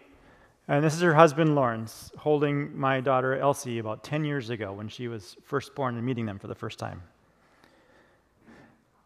and 0.69 0.85
this 0.85 0.95
is 0.95 1.01
her 1.01 1.15
husband, 1.15 1.57
Lawrence, 1.57 2.13
holding 2.19 2.79
my 2.79 3.01
daughter, 3.01 3.37
Elsie, 3.37 3.81
about 3.81 4.05
10 4.05 4.25
years 4.25 4.49
ago 4.51 4.73
when 4.73 4.89
she 4.89 5.09
was 5.09 5.37
first 5.45 5.75
born 5.75 5.97
and 5.97 6.07
meeting 6.07 6.25
them 6.25 6.39
for 6.39 6.47
the 6.47 6.55
first 6.55 6.79
time. 6.79 7.03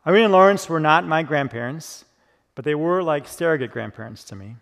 Irene 0.07 0.25
and 0.25 0.33
Lawrence 0.33 0.69
were 0.69 0.79
not 0.79 1.07
my 1.07 1.23
grandparents, 1.23 2.05
but 2.57 2.65
they 2.65 2.75
were 2.75 3.05
like 3.05 3.29
surrogate 3.29 3.71
grandparents 3.71 4.25
to 4.25 4.35
me. 4.35 4.57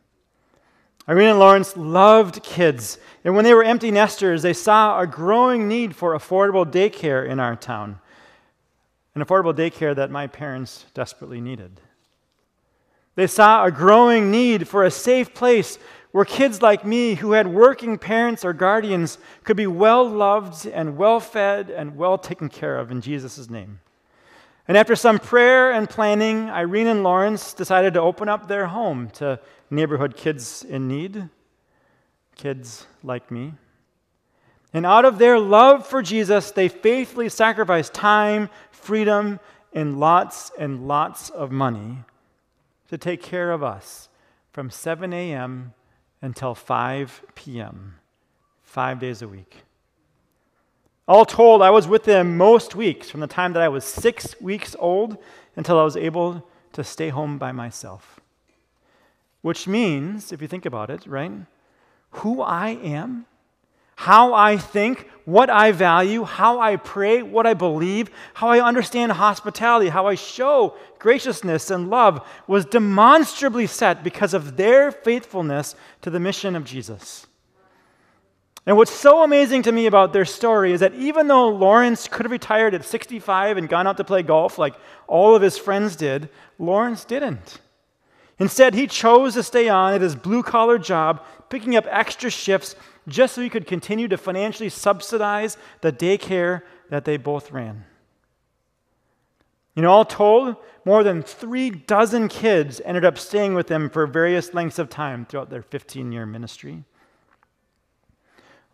Irene 1.08 1.28
and 1.28 1.38
Lawrence 1.38 1.76
loved 1.76 2.42
kids, 2.42 2.98
and 3.24 3.34
when 3.34 3.44
they 3.44 3.54
were 3.54 3.64
empty 3.64 3.90
nesters, 3.90 4.42
they 4.42 4.52
saw 4.52 5.00
a 5.00 5.06
growing 5.06 5.68
need 5.68 5.94
for 5.94 6.14
affordable 6.14 6.70
daycare 6.70 7.26
in 7.26 7.40
our 7.40 7.56
town, 7.56 8.00
an 9.14 9.22
affordable 9.22 9.54
daycare 9.54 9.94
that 9.94 10.10
my 10.10 10.26
parents 10.26 10.86
desperately 10.92 11.40
needed. 11.40 11.80
They 13.16 13.26
saw 13.26 13.64
a 13.64 13.70
growing 13.70 14.30
need 14.30 14.66
for 14.66 14.82
a 14.82 14.90
safe 14.90 15.34
place 15.34 15.78
where 16.10 16.24
kids 16.24 16.62
like 16.62 16.84
me 16.84 17.14
who 17.14 17.32
had 17.32 17.46
working 17.46 17.98
parents 17.98 18.44
or 18.44 18.52
guardians 18.52 19.18
could 19.44 19.56
be 19.56 19.66
well 19.66 20.08
loved 20.08 20.66
and 20.66 20.96
well 20.96 21.20
fed 21.20 21.70
and 21.70 21.96
well 21.96 22.18
taken 22.18 22.48
care 22.48 22.78
of 22.78 22.90
in 22.90 23.00
Jesus' 23.00 23.50
name. 23.50 23.80
And 24.66 24.76
after 24.76 24.96
some 24.96 25.18
prayer 25.18 25.72
and 25.72 25.88
planning, 25.88 26.48
Irene 26.50 26.86
and 26.86 27.02
Lawrence 27.02 27.52
decided 27.52 27.94
to 27.94 28.00
open 28.00 28.28
up 28.28 28.48
their 28.48 28.66
home 28.66 29.10
to 29.10 29.38
neighborhood 29.70 30.16
kids 30.16 30.64
in 30.64 30.88
need, 30.88 31.28
kids 32.36 32.86
like 33.02 33.30
me. 33.30 33.54
And 34.72 34.86
out 34.86 35.04
of 35.04 35.18
their 35.18 35.38
love 35.38 35.86
for 35.86 36.02
Jesus, 36.02 36.50
they 36.50 36.68
faithfully 36.68 37.28
sacrificed 37.28 37.94
time, 37.94 38.48
freedom, 38.70 39.38
and 39.72 40.00
lots 40.00 40.50
and 40.58 40.88
lots 40.88 41.30
of 41.30 41.52
money 41.52 41.98
to 42.88 42.98
take 42.98 43.22
care 43.22 43.52
of 43.52 43.62
us 43.62 44.08
from 44.52 44.70
7 44.70 45.12
a.m 45.12 45.74
until 46.24 46.54
5 46.54 47.22
p.m., 47.34 47.96
five 48.62 48.98
days 48.98 49.20
a 49.20 49.28
week. 49.28 49.64
All 51.06 51.24
told, 51.24 51.62
I 51.62 51.70
was 51.70 51.86
with 51.86 52.04
them 52.04 52.36
most 52.36 52.74
weeks 52.74 53.10
from 53.10 53.20
the 53.20 53.26
time 53.26 53.52
that 53.52 53.62
I 53.62 53.68
was 53.68 53.84
six 53.84 54.40
weeks 54.40 54.74
old 54.78 55.18
until 55.56 55.78
I 55.78 55.84
was 55.84 55.96
able 55.96 56.48
to 56.72 56.82
stay 56.82 57.10
home 57.10 57.38
by 57.38 57.52
myself. 57.52 58.20
Which 59.42 59.68
means, 59.68 60.32
if 60.32 60.40
you 60.40 60.48
think 60.48 60.64
about 60.64 60.88
it, 60.88 61.06
right, 61.06 61.32
who 62.10 62.40
I 62.40 62.70
am 62.70 63.26
how 63.96 64.34
I 64.34 64.56
think, 64.56 65.08
what 65.24 65.48
I 65.48 65.72
value, 65.72 66.24
how 66.24 66.60
I 66.60 66.76
pray, 66.76 67.22
what 67.22 67.46
I 67.46 67.54
believe, 67.54 68.10
how 68.34 68.48
I 68.48 68.60
understand 68.60 69.12
hospitality, 69.12 69.88
how 69.88 70.06
I 70.06 70.16
show 70.16 70.74
graciousness 70.98 71.70
and 71.70 71.88
love 71.88 72.26
was 72.46 72.64
demonstrably 72.64 73.66
set 73.66 74.02
because 74.02 74.34
of 74.34 74.56
their 74.56 74.90
faithfulness 74.90 75.74
to 76.02 76.10
the 76.10 76.20
mission 76.20 76.56
of 76.56 76.64
Jesus. 76.64 77.26
And 78.66 78.76
what's 78.78 78.92
so 78.92 79.22
amazing 79.22 79.62
to 79.62 79.72
me 79.72 79.86
about 79.86 80.12
their 80.12 80.24
story 80.24 80.72
is 80.72 80.80
that 80.80 80.94
even 80.94 81.28
though 81.28 81.48
Lawrence 81.48 82.08
could 82.08 82.24
have 82.24 82.32
retired 82.32 82.74
at 82.74 82.84
65 82.84 83.58
and 83.58 83.68
gone 83.68 83.86
out 83.86 83.98
to 83.98 84.04
play 84.04 84.22
golf 84.22 84.58
like 84.58 84.74
all 85.06 85.36
of 85.36 85.42
his 85.42 85.58
friends 85.58 85.96
did, 85.96 86.30
Lawrence 86.58 87.04
didn't. 87.04 87.60
Instead, 88.38 88.74
he 88.74 88.86
chose 88.86 89.34
to 89.34 89.42
stay 89.42 89.68
on 89.68 89.92
at 89.92 90.00
his 90.00 90.16
blue 90.16 90.42
collar 90.42 90.78
job, 90.78 91.22
picking 91.50 91.76
up 91.76 91.86
extra 91.88 92.30
shifts 92.30 92.74
just 93.06 93.34
so 93.34 93.42
he 93.42 93.50
could 93.50 93.66
continue 93.66 94.08
to 94.08 94.16
financially 94.16 94.70
subsidize 94.70 95.56
the 95.82 95.92
daycare 95.92 96.62
that 96.88 97.04
they 97.04 97.16
both 97.16 97.52
ran. 97.52 97.84
You 99.76 99.82
know, 99.82 99.90
all 99.90 100.04
told, 100.04 100.56
more 100.84 101.04
than 101.04 101.22
three 101.22 101.70
dozen 101.70 102.28
kids 102.28 102.80
ended 102.84 103.04
up 103.04 103.18
staying 103.18 103.54
with 103.54 103.66
them 103.66 103.90
for 103.90 104.06
various 104.06 104.54
lengths 104.54 104.78
of 104.78 104.88
time 104.88 105.26
throughout 105.26 105.50
their 105.50 105.62
15 105.62 106.12
year 106.12 106.26
ministry. 106.26 106.84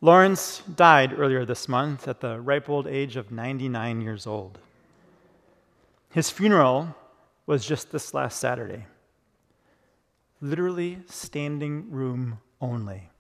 Lawrence 0.03 0.63
died 0.75 1.19
earlier 1.19 1.45
this 1.45 1.69
month 1.69 2.09
at 2.09 2.21
the 2.21 2.41
ripe 2.41 2.71
old 2.71 2.87
age 2.87 3.17
of 3.17 3.31
99 3.31 4.01
years 4.01 4.27
old. 4.27 4.59
His 6.11 6.31
funeral 6.31 6.95
was 7.47 7.67
just 7.67 7.93
this 7.93 8.15
last 8.15 8.41
Saturday. 8.41 8.87
Literally 10.41 11.01
standing 11.07 11.91
room 11.91 12.39
only 12.63 13.11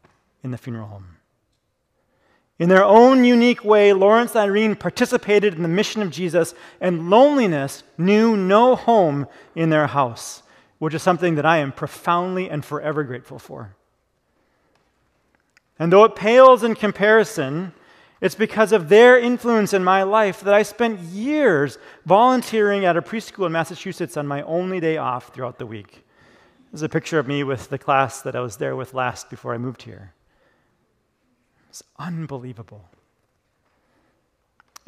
in 0.42 0.52
the 0.52 0.58
funeral 0.58 0.88
home. 0.88 1.16
In 2.58 2.70
their 2.70 2.84
own 2.84 3.24
unique 3.24 3.62
way, 3.64 3.92
Lawrence 3.92 4.34
and 4.34 4.40
Irene 4.50 4.74
participated 4.74 5.54
in 5.54 5.62
the 5.62 5.68
mission 5.68 6.00
of 6.00 6.10
Jesus, 6.10 6.54
and 6.80 7.10
loneliness 7.10 7.82
knew 7.98 8.36
no 8.36 8.74
home 8.74 9.26
in 9.54 9.70
their 9.70 9.86
house, 9.86 10.42
which 10.78 10.94
is 10.94 11.02
something 11.02 11.34
that 11.34 11.46
I 11.46 11.58
am 11.58 11.72
profoundly 11.72 12.48
and 12.48 12.64
forever 12.64 13.02
grateful 13.04 13.38
for. 13.38 13.76
And 15.80 15.90
though 15.90 16.04
it 16.04 16.14
pales 16.14 16.62
in 16.62 16.74
comparison, 16.74 17.72
it's 18.20 18.34
because 18.34 18.70
of 18.70 18.90
their 18.90 19.18
influence 19.18 19.72
in 19.72 19.82
my 19.82 20.02
life 20.02 20.42
that 20.42 20.52
I 20.52 20.62
spent 20.62 21.00
years 21.00 21.78
volunteering 22.04 22.84
at 22.84 22.98
a 22.98 23.02
preschool 23.02 23.46
in 23.46 23.52
Massachusetts 23.52 24.18
on 24.18 24.26
my 24.26 24.42
only 24.42 24.78
day 24.78 24.98
off 24.98 25.32
throughout 25.34 25.58
the 25.58 25.64
week. 25.64 26.04
There's 26.70 26.82
a 26.82 26.88
picture 26.88 27.18
of 27.18 27.26
me 27.26 27.42
with 27.44 27.70
the 27.70 27.78
class 27.78 28.20
that 28.20 28.36
I 28.36 28.40
was 28.40 28.58
there 28.58 28.76
with 28.76 28.92
last 28.92 29.30
before 29.30 29.54
I 29.54 29.58
moved 29.58 29.82
here. 29.82 30.12
It's 31.70 31.82
unbelievable. 31.98 32.84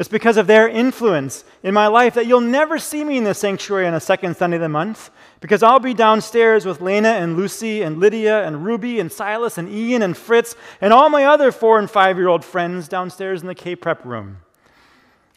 It's 0.02 0.08
because 0.08 0.36
of 0.36 0.48
their 0.48 0.68
influence 0.68 1.44
in 1.62 1.72
my 1.74 1.86
life 1.86 2.14
that 2.14 2.26
you'll 2.26 2.40
never 2.40 2.76
see 2.80 3.04
me 3.04 3.18
in 3.18 3.22
the 3.22 3.34
sanctuary 3.34 3.86
on 3.86 3.94
a 3.94 4.00
second 4.00 4.36
Sunday 4.36 4.56
of 4.56 4.60
the 4.60 4.68
month 4.68 5.10
because 5.38 5.62
I'll 5.62 5.78
be 5.78 5.94
downstairs 5.94 6.66
with 6.66 6.80
Lena 6.80 7.10
and 7.10 7.36
Lucy 7.36 7.82
and 7.82 8.00
Lydia 8.00 8.44
and 8.44 8.64
Ruby 8.64 8.98
and 8.98 9.12
Silas 9.12 9.58
and 9.58 9.68
Ian 9.68 10.02
and 10.02 10.16
Fritz 10.16 10.56
and 10.80 10.92
all 10.92 11.08
my 11.08 11.26
other 11.26 11.52
four 11.52 11.78
and 11.78 11.88
five 11.88 12.16
year 12.16 12.26
old 12.26 12.44
friends 12.44 12.88
downstairs 12.88 13.42
in 13.42 13.46
the 13.46 13.54
K 13.54 13.76
prep 13.76 14.04
room. 14.04 14.38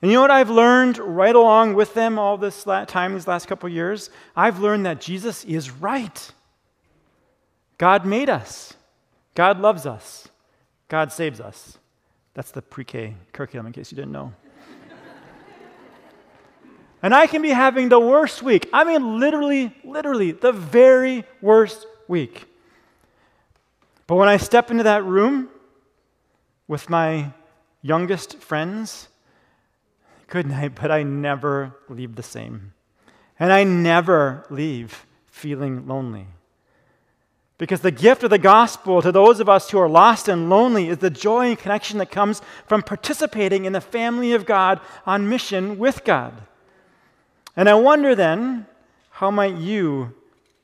And 0.01 0.10
you 0.10 0.17
know 0.17 0.23
what 0.23 0.32
I've 0.32 0.49
learned 0.49 0.97
right 0.97 1.36
along 1.36 1.75
with 1.75 1.93
them 1.93 2.17
all 2.17 2.36
this 2.36 2.63
time, 2.63 3.13
these 3.13 3.28
last 3.28 3.47
couple 3.47 3.69
years? 3.69 4.10
I've 4.36 4.58
learned 4.58 4.88
that 4.88 4.99
Jesus 4.99 5.45
is 5.45 5.69
right. 5.69 6.32
God 7.78 8.04
made 8.04 8.32
us, 8.32 8.73
God 9.36 9.60
loves 9.60 9.86
us. 9.86 10.28
God 10.88 11.12
saves 11.12 11.39
us. 11.39 11.78
That's 12.34 12.49
the 12.49 12.63
pre 12.63 12.84
K 12.84 13.15
curriculum, 13.32 13.67
in 13.67 13.73
case 13.73 13.91
you 13.91 13.95
didn't 13.95 14.12
know. 14.12 14.34
And 17.06 17.13
I 17.13 17.28
can 17.28 17.44
be 17.44 17.50
having 17.50 17.89
the 17.89 18.00
worst 18.00 18.41
week. 18.41 18.68
I 18.74 18.84
mean, 18.84 19.20
literally, 19.20 19.72
literally, 19.84 20.32
the 20.32 20.52
very 20.52 21.24
worst 21.39 21.86
week. 22.08 22.48
But 24.08 24.15
when 24.15 24.28
I 24.28 24.38
step 24.38 24.72
into 24.72 24.82
that 24.86 25.06
room 25.06 25.50
with 26.68 26.89
my 26.89 27.32
youngest 27.84 28.39
friends, 28.39 29.08
good 30.26 30.48
night, 30.48 30.72
but 30.74 30.89
I 30.89 31.04
never 31.04 31.76
leave 31.89 32.15
the 32.15 32.24
same. 32.24 32.74
And 33.39 33.54
I 33.54 33.63
never 33.63 34.44
leave 34.50 35.06
feeling 35.28 35.88
lonely. 35.88 36.26
Because 37.60 37.82
the 37.82 37.91
gift 37.91 38.24
of 38.24 38.32
the 38.32 38.39
gospel 38.39 39.04
to 39.04 39.12
those 39.12 39.39
of 39.39 39.48
us 39.48 39.70
who 39.70 39.78
are 39.78 39.88
lost 39.88 40.28
and 40.28 40.50
lonely 40.50 40.89
is 40.89 40.98
the 40.98 41.12
joy 41.12 41.50
and 41.50 41.60
connection 41.60 42.00
that 42.00 42.10
comes 42.10 42.41
from 42.65 42.82
participating 42.82 43.65
in 43.65 43.74
the 43.74 43.80
family 43.80 44.34
of 44.34 44.48
God 44.48 44.82
on 45.06 45.30
mission 45.30 45.78
with 45.78 46.04
God. 46.04 46.41
And 47.56 47.70
I 47.70 47.76
wonder 47.76 48.15
then, 48.15 48.65
how 49.12 49.32
might 49.32 49.56
you 49.56 50.13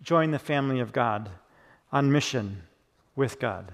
join 0.01 0.31
the 0.31 0.39
family 0.39 0.79
of 0.79 0.91
God 0.91 1.29
on 1.91 2.11
mission 2.11 2.63
with 3.15 3.39
God? 3.39 3.71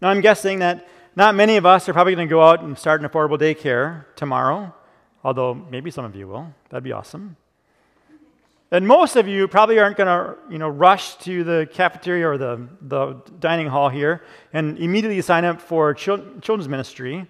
Now, 0.00 0.10
I'm 0.10 0.20
guessing 0.20 0.60
that 0.60 0.86
not 1.16 1.34
many 1.34 1.56
of 1.56 1.66
us 1.66 1.88
are 1.88 1.92
probably 1.92 2.14
going 2.14 2.28
to 2.28 2.30
go 2.32 2.42
out 2.42 2.62
and 2.62 2.78
start 2.78 3.00
an 3.00 3.08
affordable 3.08 3.38
daycare 3.38 4.04
tomorrow, 4.16 4.74
although 5.22 5.54
maybe 5.54 5.90
some 5.90 6.04
of 6.04 6.14
you 6.14 6.28
will. 6.28 6.52
That'd 6.70 6.84
be 6.84 6.92
awesome. 6.92 7.36
And 8.70 8.88
most 8.88 9.14
of 9.14 9.28
you 9.28 9.46
probably 9.46 9.78
aren't 9.78 9.96
going 9.96 10.08
to 10.08 10.36
you 10.50 10.58
know, 10.58 10.68
rush 10.68 11.14
to 11.18 11.44
the 11.44 11.68
cafeteria 11.72 12.28
or 12.28 12.38
the, 12.38 12.68
the 12.82 13.14
dining 13.38 13.68
hall 13.68 13.88
here 13.88 14.22
and 14.52 14.76
immediately 14.78 15.20
sign 15.22 15.44
up 15.44 15.60
for 15.60 15.94
children's 15.94 16.68
ministry. 16.68 17.28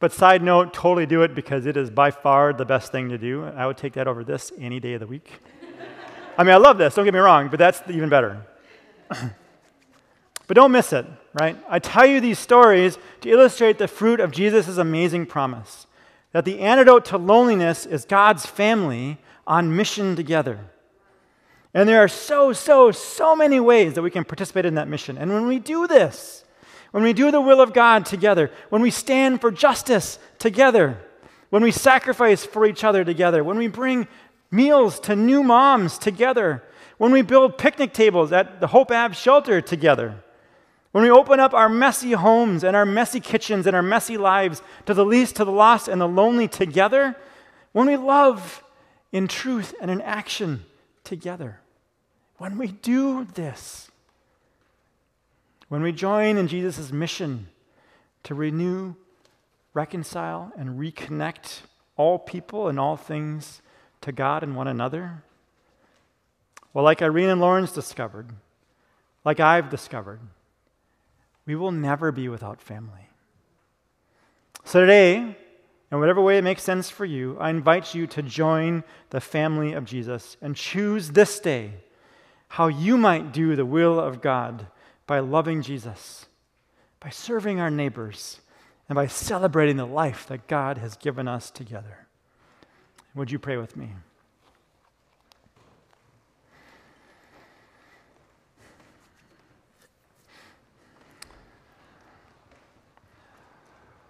But 0.00 0.12
side 0.12 0.42
note, 0.42 0.72
totally 0.72 1.06
do 1.06 1.22
it 1.22 1.34
because 1.34 1.66
it 1.66 1.76
is 1.76 1.90
by 1.90 2.10
far 2.10 2.52
the 2.52 2.64
best 2.64 2.92
thing 2.92 3.08
to 3.08 3.18
do. 3.18 3.44
I 3.44 3.66
would 3.66 3.76
take 3.76 3.94
that 3.94 4.06
over 4.06 4.22
this 4.22 4.52
any 4.58 4.78
day 4.78 4.94
of 4.94 5.00
the 5.00 5.06
week. 5.06 5.40
I 6.36 6.44
mean, 6.44 6.54
I 6.54 6.58
love 6.58 6.78
this, 6.78 6.94
don't 6.94 7.04
get 7.04 7.14
me 7.14 7.20
wrong, 7.20 7.48
but 7.48 7.58
that's 7.58 7.82
even 7.90 8.08
better. 8.08 8.46
but 9.08 10.54
don't 10.54 10.70
miss 10.70 10.92
it, 10.92 11.04
right? 11.34 11.58
I 11.68 11.80
tell 11.80 12.06
you 12.06 12.20
these 12.20 12.38
stories 12.38 12.96
to 13.22 13.28
illustrate 13.28 13.78
the 13.78 13.88
fruit 13.88 14.20
of 14.20 14.30
Jesus' 14.30 14.78
amazing 14.78 15.26
promise 15.26 15.88
that 16.32 16.44
the 16.44 16.60
antidote 16.60 17.06
to 17.06 17.18
loneliness 17.18 17.86
is 17.86 18.04
God's 18.04 18.46
family 18.46 19.18
on 19.46 19.74
mission 19.74 20.14
together. 20.14 20.60
And 21.74 21.88
there 21.88 22.02
are 22.02 22.08
so, 22.08 22.52
so, 22.52 22.90
so 22.90 23.34
many 23.34 23.58
ways 23.60 23.94
that 23.94 24.02
we 24.02 24.10
can 24.10 24.24
participate 24.24 24.64
in 24.64 24.74
that 24.74 24.88
mission. 24.88 25.18
And 25.18 25.32
when 25.32 25.46
we 25.46 25.58
do 25.58 25.86
this, 25.86 26.44
when 26.98 27.04
we 27.04 27.12
do 27.12 27.30
the 27.30 27.40
will 27.40 27.60
of 27.60 27.72
God 27.72 28.04
together, 28.04 28.50
when 28.70 28.82
we 28.82 28.90
stand 28.90 29.40
for 29.40 29.52
justice 29.52 30.18
together, 30.40 30.98
when 31.48 31.62
we 31.62 31.70
sacrifice 31.70 32.44
for 32.44 32.66
each 32.66 32.82
other 32.82 33.04
together, 33.04 33.44
when 33.44 33.56
we 33.56 33.68
bring 33.68 34.08
meals 34.50 34.98
to 34.98 35.14
new 35.14 35.44
moms 35.44 35.96
together, 35.96 36.60
when 36.96 37.12
we 37.12 37.22
build 37.22 37.56
picnic 37.56 37.92
tables 37.92 38.32
at 38.32 38.58
the 38.58 38.66
Hope 38.66 38.90
Ave 38.90 39.14
shelter 39.14 39.60
together, 39.60 40.24
when 40.90 41.04
we 41.04 41.10
open 41.12 41.38
up 41.38 41.54
our 41.54 41.68
messy 41.68 42.10
homes 42.14 42.64
and 42.64 42.74
our 42.74 42.84
messy 42.84 43.20
kitchens 43.20 43.68
and 43.68 43.76
our 43.76 43.82
messy 43.82 44.16
lives 44.16 44.60
to 44.86 44.92
the 44.92 45.04
least, 45.04 45.36
to 45.36 45.44
the 45.44 45.52
lost, 45.52 45.86
and 45.86 46.00
the 46.00 46.08
lonely 46.08 46.48
together, 46.48 47.14
when 47.70 47.86
we 47.86 47.96
love 47.96 48.64
in 49.12 49.28
truth 49.28 49.72
and 49.80 49.88
in 49.88 50.00
action 50.00 50.64
together. 51.04 51.60
When 52.38 52.58
we 52.58 52.66
do 52.66 53.22
this, 53.22 53.87
when 55.68 55.82
we 55.82 55.92
join 55.92 56.36
in 56.36 56.48
Jesus' 56.48 56.92
mission 56.92 57.48
to 58.24 58.34
renew, 58.34 58.94
reconcile, 59.74 60.52
and 60.56 60.78
reconnect 60.78 61.60
all 61.96 62.18
people 62.18 62.68
and 62.68 62.80
all 62.80 62.96
things 62.96 63.60
to 64.00 64.12
God 64.12 64.42
and 64.42 64.56
one 64.56 64.68
another, 64.68 65.22
well, 66.72 66.84
like 66.84 67.02
Irene 67.02 67.30
and 67.30 67.40
Lawrence 67.40 67.72
discovered, 67.72 68.30
like 69.24 69.40
I've 69.40 69.70
discovered, 69.70 70.20
we 71.46 71.54
will 71.54 71.72
never 71.72 72.12
be 72.12 72.28
without 72.28 72.60
family. 72.60 73.08
So 74.64 74.80
today, 74.80 75.36
in 75.90 75.98
whatever 75.98 76.20
way 76.20 76.38
it 76.38 76.44
makes 76.44 76.62
sense 76.62 76.90
for 76.90 77.04
you, 77.04 77.36
I 77.40 77.50
invite 77.50 77.94
you 77.94 78.06
to 78.08 78.22
join 78.22 78.84
the 79.10 79.20
family 79.20 79.72
of 79.72 79.86
Jesus 79.86 80.36
and 80.42 80.54
choose 80.54 81.12
this 81.12 81.40
day 81.40 81.72
how 82.48 82.68
you 82.68 82.96
might 82.96 83.32
do 83.32 83.56
the 83.56 83.66
will 83.66 83.98
of 83.98 84.20
God 84.20 84.66
by 85.08 85.18
loving 85.20 85.62
Jesus, 85.62 86.26
by 87.00 87.08
serving 87.08 87.58
our 87.58 87.70
neighbors, 87.70 88.42
and 88.88 88.94
by 88.94 89.06
celebrating 89.06 89.78
the 89.78 89.86
life 89.86 90.26
that 90.26 90.46
God 90.46 90.76
has 90.76 90.96
given 90.96 91.26
us 91.26 91.50
together. 91.50 92.06
Would 93.14 93.30
you 93.30 93.38
pray 93.38 93.56
with 93.56 93.74
me? 93.74 93.88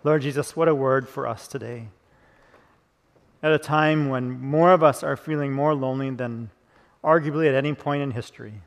Lord 0.02 0.22
Jesus, 0.22 0.56
what 0.56 0.66
a 0.66 0.74
word 0.74 1.08
for 1.08 1.28
us 1.28 1.46
today. 1.46 1.88
At 3.40 3.52
a 3.52 3.58
time 3.58 4.08
when 4.08 4.40
more 4.40 4.72
of 4.72 4.82
us 4.82 5.04
are 5.04 5.16
feeling 5.16 5.52
more 5.52 5.74
lonely 5.76 6.10
than 6.10 6.50
arguably 7.04 7.48
at 7.48 7.54
any 7.54 7.74
point 7.74 8.02
in 8.02 8.10
history. 8.10 8.62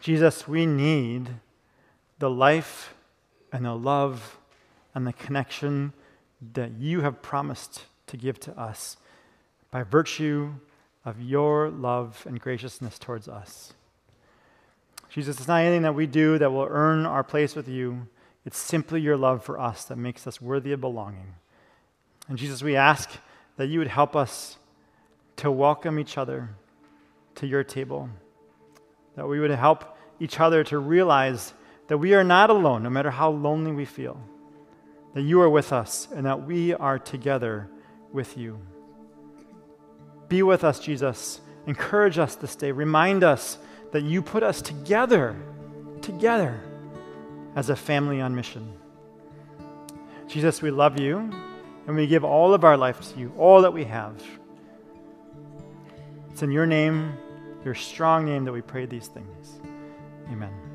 Jesus, 0.00 0.46
we 0.46 0.64
need 0.66 1.28
the 2.18 2.30
life 2.30 2.94
and 3.52 3.64
the 3.64 3.74
love 3.74 4.38
and 4.94 5.06
the 5.06 5.12
connection 5.12 5.92
that 6.54 6.72
you 6.78 7.00
have 7.00 7.22
promised 7.22 7.84
to 8.06 8.16
give 8.16 8.38
to 8.40 8.58
us 8.58 8.96
by 9.70 9.82
virtue 9.82 10.54
of 11.04 11.20
your 11.20 11.68
love 11.68 12.24
and 12.26 12.40
graciousness 12.40 12.98
towards 12.98 13.28
us. 13.28 13.72
Jesus, 15.10 15.38
it's 15.38 15.48
not 15.48 15.62
anything 15.62 15.82
that 15.82 15.94
we 15.94 16.06
do 16.06 16.38
that 16.38 16.52
will 16.52 16.66
earn 16.68 17.06
our 17.06 17.24
place 17.24 17.54
with 17.56 17.68
you. 17.68 18.06
It's 18.44 18.58
simply 18.58 19.00
your 19.00 19.16
love 19.16 19.42
for 19.42 19.58
us 19.58 19.84
that 19.84 19.96
makes 19.96 20.26
us 20.26 20.40
worthy 20.40 20.72
of 20.72 20.80
belonging. 20.80 21.34
And 22.28 22.38
Jesus, 22.38 22.62
we 22.62 22.76
ask 22.76 23.10
that 23.56 23.66
you 23.66 23.78
would 23.78 23.88
help 23.88 24.14
us 24.14 24.58
to 25.36 25.50
welcome 25.50 25.98
each 25.98 26.18
other, 26.18 26.50
to 27.36 27.46
your 27.46 27.64
table. 27.64 28.10
That 29.18 29.26
we 29.26 29.40
would 29.40 29.50
help 29.50 29.96
each 30.20 30.38
other 30.38 30.62
to 30.62 30.78
realize 30.78 31.52
that 31.88 31.98
we 31.98 32.14
are 32.14 32.22
not 32.22 32.50
alone, 32.50 32.84
no 32.84 32.90
matter 32.90 33.10
how 33.10 33.30
lonely 33.30 33.72
we 33.72 33.84
feel. 33.84 34.20
That 35.14 35.22
you 35.22 35.40
are 35.40 35.50
with 35.50 35.72
us 35.72 36.06
and 36.14 36.24
that 36.24 36.46
we 36.46 36.72
are 36.72 37.00
together 37.00 37.68
with 38.12 38.38
you. 38.38 38.60
Be 40.28 40.44
with 40.44 40.62
us, 40.62 40.78
Jesus. 40.78 41.40
Encourage 41.66 42.16
us 42.16 42.36
this 42.36 42.54
day. 42.54 42.70
Remind 42.70 43.24
us 43.24 43.58
that 43.90 44.04
you 44.04 44.22
put 44.22 44.44
us 44.44 44.62
together, 44.62 45.34
together, 46.00 46.60
as 47.56 47.70
a 47.70 47.76
family 47.76 48.20
on 48.20 48.36
mission. 48.36 48.72
Jesus, 50.28 50.62
we 50.62 50.70
love 50.70 51.00
you 51.00 51.32
and 51.88 51.96
we 51.96 52.06
give 52.06 52.22
all 52.22 52.54
of 52.54 52.62
our 52.62 52.76
life 52.76 53.00
to 53.12 53.18
you, 53.18 53.32
all 53.36 53.62
that 53.62 53.72
we 53.72 53.82
have. 53.82 54.22
It's 56.30 56.44
in 56.44 56.52
your 56.52 56.66
name, 56.66 57.18
your 57.64 57.74
strong 57.74 58.24
name, 58.24 58.44
that 58.44 58.52
we 58.52 58.62
pray 58.62 58.86
these 58.86 59.08
things. 59.08 59.60
Amen. 60.30 60.67